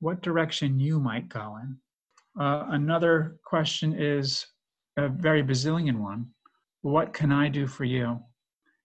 what 0.00 0.22
direction 0.22 0.78
you 0.78 1.00
might 1.00 1.28
go 1.28 1.58
in. 1.60 1.76
Uh, 2.40 2.66
another 2.70 3.36
question 3.44 3.94
is 3.98 4.46
a 4.96 5.08
very 5.08 5.42
Basilian 5.42 6.00
one. 6.02 6.26
What 6.82 7.12
can 7.12 7.32
I 7.32 7.48
do 7.48 7.66
for 7.66 7.84
you? 7.84 8.20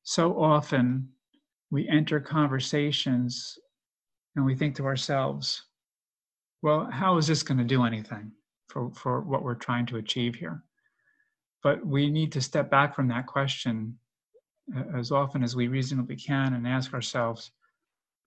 So 0.03 0.41
often 0.41 1.09
we 1.69 1.87
enter 1.87 2.19
conversations 2.19 3.57
and 4.35 4.43
we 4.43 4.55
think 4.55 4.75
to 4.75 4.85
ourselves, 4.85 5.63
well, 6.61 6.89
how 6.91 7.17
is 7.17 7.27
this 7.27 7.43
going 7.43 7.59
to 7.59 7.63
do 7.63 7.83
anything 7.83 8.31
for, 8.67 8.91
for 8.91 9.21
what 9.21 9.43
we're 9.43 9.55
trying 9.55 9.85
to 9.87 9.97
achieve 9.97 10.35
here? 10.35 10.63
But 11.61 11.85
we 11.85 12.09
need 12.09 12.31
to 12.31 12.41
step 12.41 12.71
back 12.71 12.95
from 12.95 13.07
that 13.09 13.27
question 13.27 13.97
as 14.95 15.11
often 15.11 15.43
as 15.43 15.55
we 15.55 15.67
reasonably 15.67 16.15
can 16.15 16.53
and 16.53 16.67
ask 16.67 16.93
ourselves, 16.93 17.51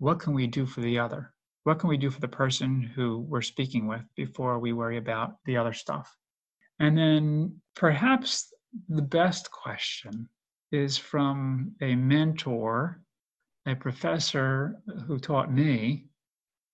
what 0.02 0.18
can 0.18 0.34
we 0.34 0.48
do 0.48 0.66
for 0.66 0.80
the 0.80 0.98
other? 0.98 1.32
What 1.62 1.78
can 1.78 1.88
we 1.88 1.96
do 1.96 2.10
for 2.10 2.18
the 2.18 2.26
person 2.26 2.82
who 2.82 3.20
we're 3.20 3.40
speaking 3.40 3.86
with 3.86 4.02
before 4.16 4.58
we 4.58 4.72
worry 4.72 4.96
about 4.96 5.36
the 5.44 5.56
other 5.56 5.72
stuff? 5.72 6.12
And 6.80 6.98
then 6.98 7.60
perhaps 7.76 8.52
the 8.88 9.02
best 9.02 9.52
question 9.52 10.28
is 10.72 10.98
from 10.98 11.76
a 11.80 11.94
mentor, 11.94 13.00
a 13.64 13.76
professor 13.76 14.82
who 15.06 15.20
taught 15.20 15.52
me, 15.52 16.08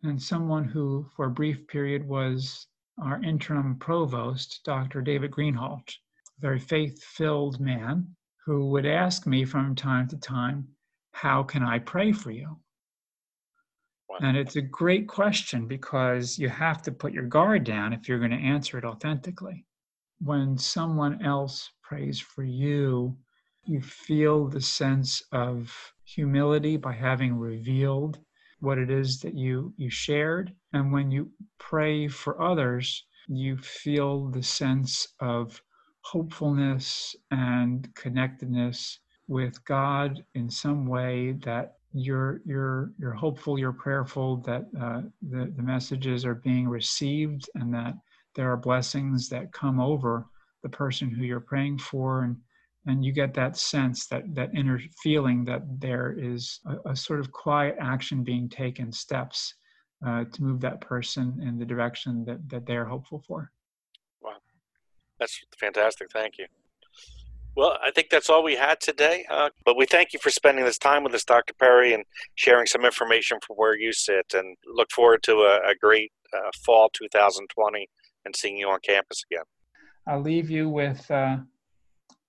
and 0.04 0.22
someone 0.22 0.64
who, 0.64 1.06
for 1.14 1.26
a 1.26 1.30
brief 1.30 1.66
period, 1.68 2.08
was 2.08 2.66
our 2.98 3.22
interim 3.22 3.76
provost, 3.78 4.60
Dr. 4.64 5.02
David 5.02 5.32
Greenhalgh, 5.32 5.86
a 5.90 6.40
very 6.40 6.58
faith 6.58 7.04
filled 7.04 7.60
man 7.60 8.08
who 8.46 8.70
would 8.70 8.86
ask 8.86 9.26
me 9.26 9.44
from 9.44 9.74
time 9.74 10.08
to 10.08 10.16
time, 10.16 10.66
How 11.12 11.42
can 11.42 11.62
I 11.62 11.78
pray 11.78 12.12
for 12.12 12.30
you? 12.30 12.56
And 14.20 14.36
it's 14.36 14.56
a 14.56 14.62
great 14.62 15.06
question 15.06 15.66
because 15.66 16.38
you 16.38 16.48
have 16.48 16.82
to 16.82 16.92
put 16.92 17.12
your 17.12 17.26
guard 17.26 17.64
down 17.64 17.92
if 17.92 18.08
you're 18.08 18.18
going 18.18 18.30
to 18.30 18.36
answer 18.36 18.78
it 18.78 18.84
authentically. 18.84 19.64
When 20.20 20.58
someone 20.58 21.22
else 21.24 21.70
prays 21.82 22.18
for 22.18 22.42
you, 22.42 23.16
you 23.64 23.80
feel 23.80 24.48
the 24.48 24.60
sense 24.60 25.22
of 25.32 25.92
humility 26.04 26.76
by 26.76 26.92
having 26.92 27.36
revealed 27.36 28.18
what 28.60 28.78
it 28.78 28.90
is 28.90 29.20
that 29.20 29.34
you 29.34 29.72
you 29.76 29.90
shared. 29.90 30.52
And 30.72 30.92
when 30.92 31.10
you 31.10 31.30
pray 31.58 32.08
for 32.08 32.42
others 32.42 33.04
you 33.28 33.58
feel 33.58 34.28
the 34.28 34.42
sense 34.42 35.06
of 35.20 35.62
hopefulness 36.00 37.14
and 37.30 37.94
connectedness 37.94 39.00
with 39.26 39.62
God 39.66 40.24
in 40.34 40.48
some 40.48 40.86
way 40.86 41.32
that 41.44 41.77
you're 41.92 42.40
you're 42.44 42.92
you're 42.98 43.12
hopeful, 43.12 43.58
you're 43.58 43.72
prayerful 43.72 44.38
that 44.38 44.66
uh, 44.80 45.02
the 45.22 45.52
the 45.56 45.62
messages 45.62 46.24
are 46.24 46.34
being 46.34 46.68
received 46.68 47.48
and 47.54 47.72
that 47.72 47.94
there 48.34 48.50
are 48.50 48.56
blessings 48.56 49.28
that 49.30 49.52
come 49.52 49.80
over 49.80 50.26
the 50.62 50.68
person 50.68 51.10
who 51.10 51.24
you're 51.24 51.40
praying 51.40 51.78
for. 51.78 52.24
And 52.24 52.36
and 52.86 53.04
you 53.04 53.12
get 53.12 53.34
that 53.34 53.56
sense 53.56 54.06
that 54.08 54.22
that 54.34 54.54
inner 54.54 54.80
feeling 55.02 55.44
that 55.44 55.62
there 55.80 56.14
is 56.18 56.60
a, 56.66 56.90
a 56.90 56.96
sort 56.96 57.20
of 57.20 57.32
quiet 57.32 57.76
action 57.80 58.22
being 58.22 58.48
taken 58.48 58.92
steps 58.92 59.54
uh, 60.06 60.24
to 60.24 60.42
move 60.42 60.60
that 60.60 60.80
person 60.80 61.40
in 61.42 61.58
the 61.58 61.64
direction 61.64 62.24
that 62.26 62.46
that 62.48 62.66
they're 62.66 62.86
hopeful 62.86 63.22
for. 63.26 63.50
Wow. 64.22 64.36
That's 65.18 65.40
fantastic. 65.58 66.10
Thank 66.12 66.38
you 66.38 66.46
well, 67.58 67.76
I 67.82 67.90
think 67.90 68.08
that's 68.08 68.30
all 68.30 68.44
we 68.44 68.54
had 68.54 68.80
today. 68.80 69.26
Uh, 69.28 69.50
but 69.64 69.76
we 69.76 69.84
thank 69.84 70.12
you 70.12 70.20
for 70.20 70.30
spending 70.30 70.64
this 70.64 70.78
time 70.78 71.02
with 71.02 71.12
us, 71.12 71.24
Dr. 71.24 71.54
Peri, 71.54 71.92
and 71.92 72.04
sharing 72.36 72.66
some 72.66 72.84
information 72.84 73.38
from 73.44 73.56
where 73.56 73.76
you 73.76 73.92
sit. 73.92 74.32
And 74.32 74.56
look 74.64 74.92
forward 74.92 75.24
to 75.24 75.32
a, 75.38 75.70
a 75.70 75.74
great 75.74 76.12
uh, 76.32 76.50
fall 76.64 76.88
2020 76.94 77.88
and 78.24 78.36
seeing 78.36 78.56
you 78.56 78.68
on 78.68 78.78
campus 78.84 79.24
again. 79.28 79.42
I'll 80.06 80.20
leave 80.20 80.48
you 80.48 80.68
with 80.68 81.10
uh, 81.10 81.38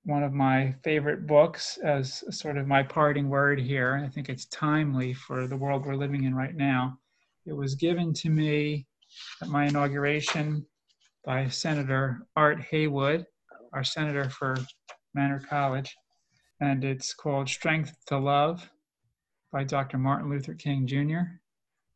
one 0.03 0.23
of 0.23 0.33
my 0.33 0.73
favorite 0.83 1.27
books 1.27 1.77
as 1.83 2.23
sort 2.31 2.57
of 2.57 2.65
my 2.65 2.81
parting 2.81 3.29
word 3.29 3.59
here. 3.59 4.01
I 4.03 4.09
think 4.09 4.29
it's 4.29 4.45
timely 4.45 5.13
for 5.13 5.45
the 5.45 5.57
world 5.57 5.85
we're 5.85 5.93
living 5.93 6.23
in 6.23 6.33
right 6.33 6.55
now. 6.55 6.97
It 7.45 7.53
was 7.53 7.75
given 7.75 8.15
to 8.15 8.31
me 8.31 8.87
at 9.43 9.47
my 9.47 9.67
inauguration 9.67 10.65
by 11.23 11.49
Senator 11.49 12.25
Art 12.35 12.59
Haywood, 12.61 13.27
our 13.73 13.83
senator 13.83 14.27
for 14.31 14.57
Manor 15.13 15.41
College, 15.49 15.95
and 16.59 16.83
it's 16.83 17.13
called 17.13 17.49
Strength 17.49 17.95
to 18.07 18.17
Love 18.17 18.69
by 19.51 19.63
Dr. 19.63 19.97
Martin 19.97 20.29
Luther 20.29 20.53
King 20.53 20.85
Jr. 20.87 21.39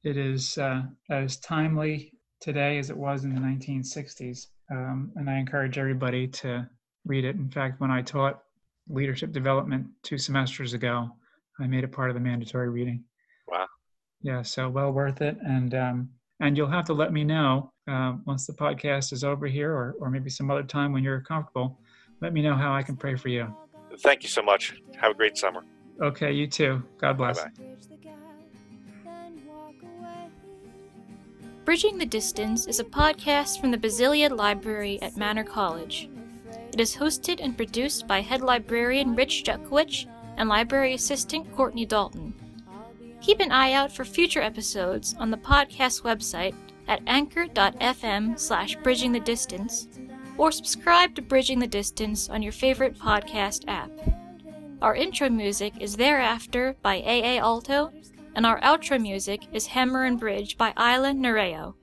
It 0.03 0.17
is 0.17 0.57
uh, 0.57 0.83
as 1.09 1.37
timely 1.37 2.13
today 2.41 2.77
as 2.77 2.89
it 2.89 2.97
was 2.97 3.23
in 3.23 3.33
the 3.33 3.41
1960s. 3.41 4.47
Um, 4.71 5.11
and 5.15 5.29
I 5.29 5.37
encourage 5.37 5.77
everybody 5.77 6.27
to 6.27 6.67
read 7.05 7.25
it. 7.25 7.35
In 7.35 7.49
fact, 7.49 7.79
when 7.79 7.91
I 7.91 8.01
taught 8.01 8.43
leadership 8.89 9.31
development 9.31 9.87
two 10.03 10.17
semesters 10.17 10.73
ago, 10.73 11.09
I 11.59 11.67
made 11.67 11.83
it 11.83 11.91
part 11.91 12.09
of 12.09 12.15
the 12.15 12.19
mandatory 12.19 12.69
reading. 12.69 13.03
Wow. 13.47 13.67
Yeah, 14.21 14.41
so 14.41 14.69
well 14.69 14.91
worth 14.91 15.21
it. 15.21 15.37
And 15.45 15.73
um, 15.75 16.09
and 16.39 16.57
you'll 16.57 16.67
have 16.67 16.85
to 16.85 16.93
let 16.93 17.13
me 17.13 17.23
know 17.23 17.71
uh, 17.87 18.13
once 18.25 18.47
the 18.47 18.53
podcast 18.53 19.13
is 19.13 19.23
over 19.23 19.47
here, 19.47 19.71
or 19.71 19.95
or 19.99 20.09
maybe 20.09 20.29
some 20.29 20.49
other 20.49 20.63
time 20.63 20.91
when 20.91 21.03
you're 21.03 21.21
comfortable. 21.21 21.79
Let 22.23 22.31
me 22.31 22.41
know 22.41 22.55
how 22.55 22.73
I 22.73 22.83
can 22.83 22.95
pray 22.95 23.15
for 23.17 23.27
you. 23.27 23.53
Thank 23.99 24.23
you 24.23 24.29
so 24.29 24.41
much. 24.41 24.75
Have 24.95 25.11
a 25.11 25.13
great 25.13 25.37
summer. 25.37 25.65
Okay, 26.01 26.31
you 26.31 26.47
too. 26.47 26.81
God 26.97 27.17
bless. 27.17 27.43
Bye-bye. 27.43 27.69
Bridging 31.65 31.97
the 31.97 32.05
Distance 32.05 32.65
is 32.65 32.79
a 32.79 32.85
podcast 32.85 33.59
from 33.59 33.71
the 33.71 33.77
Basileiad 33.77 34.37
Library 34.37 35.01
at 35.01 35.17
Manor 35.17 35.43
College. 35.43 36.09
It 36.71 36.79
is 36.79 36.95
hosted 36.95 37.41
and 37.41 37.57
produced 37.57 38.07
by 38.07 38.21
head 38.21 38.39
librarian 38.39 39.15
Rich 39.15 39.43
Jutkiewicz 39.43 40.05
and 40.37 40.47
library 40.47 40.93
assistant 40.93 41.53
Courtney 41.53 41.85
Dalton. 41.85 42.33
Keep 43.19 43.41
an 43.41 43.51
eye 43.51 43.73
out 43.73 43.91
for 43.91 44.05
future 44.05 44.41
episodes 44.41 45.13
on 45.19 45.29
the 45.29 45.37
podcast 45.37 46.03
website 46.03 46.55
at 46.87 47.01
anchor.fm 47.05 48.39
slash 48.39 48.77
bridging 48.77 49.11
the 49.11 49.19
distance 49.19 49.89
or 50.37 50.51
subscribe 50.51 51.15
to 51.15 51.21
Bridging 51.21 51.59
the 51.59 51.67
Distance 51.67 52.29
on 52.29 52.41
your 52.41 52.51
favorite 52.51 52.97
podcast 52.97 53.63
app. 53.67 53.91
Our 54.81 54.95
intro 54.95 55.29
music 55.29 55.73
is 55.79 55.95
Thereafter 55.95 56.75
by 56.81 56.97
AA 57.01 57.39
Alto, 57.39 57.91
and 58.35 58.45
our 58.45 58.59
outro 58.61 59.01
music 59.01 59.43
is 59.53 59.67
Hammer 59.67 60.05
and 60.05 60.19
Bridge 60.19 60.57
by 60.57 60.69
Isla 60.77 61.13
Nereo. 61.13 61.75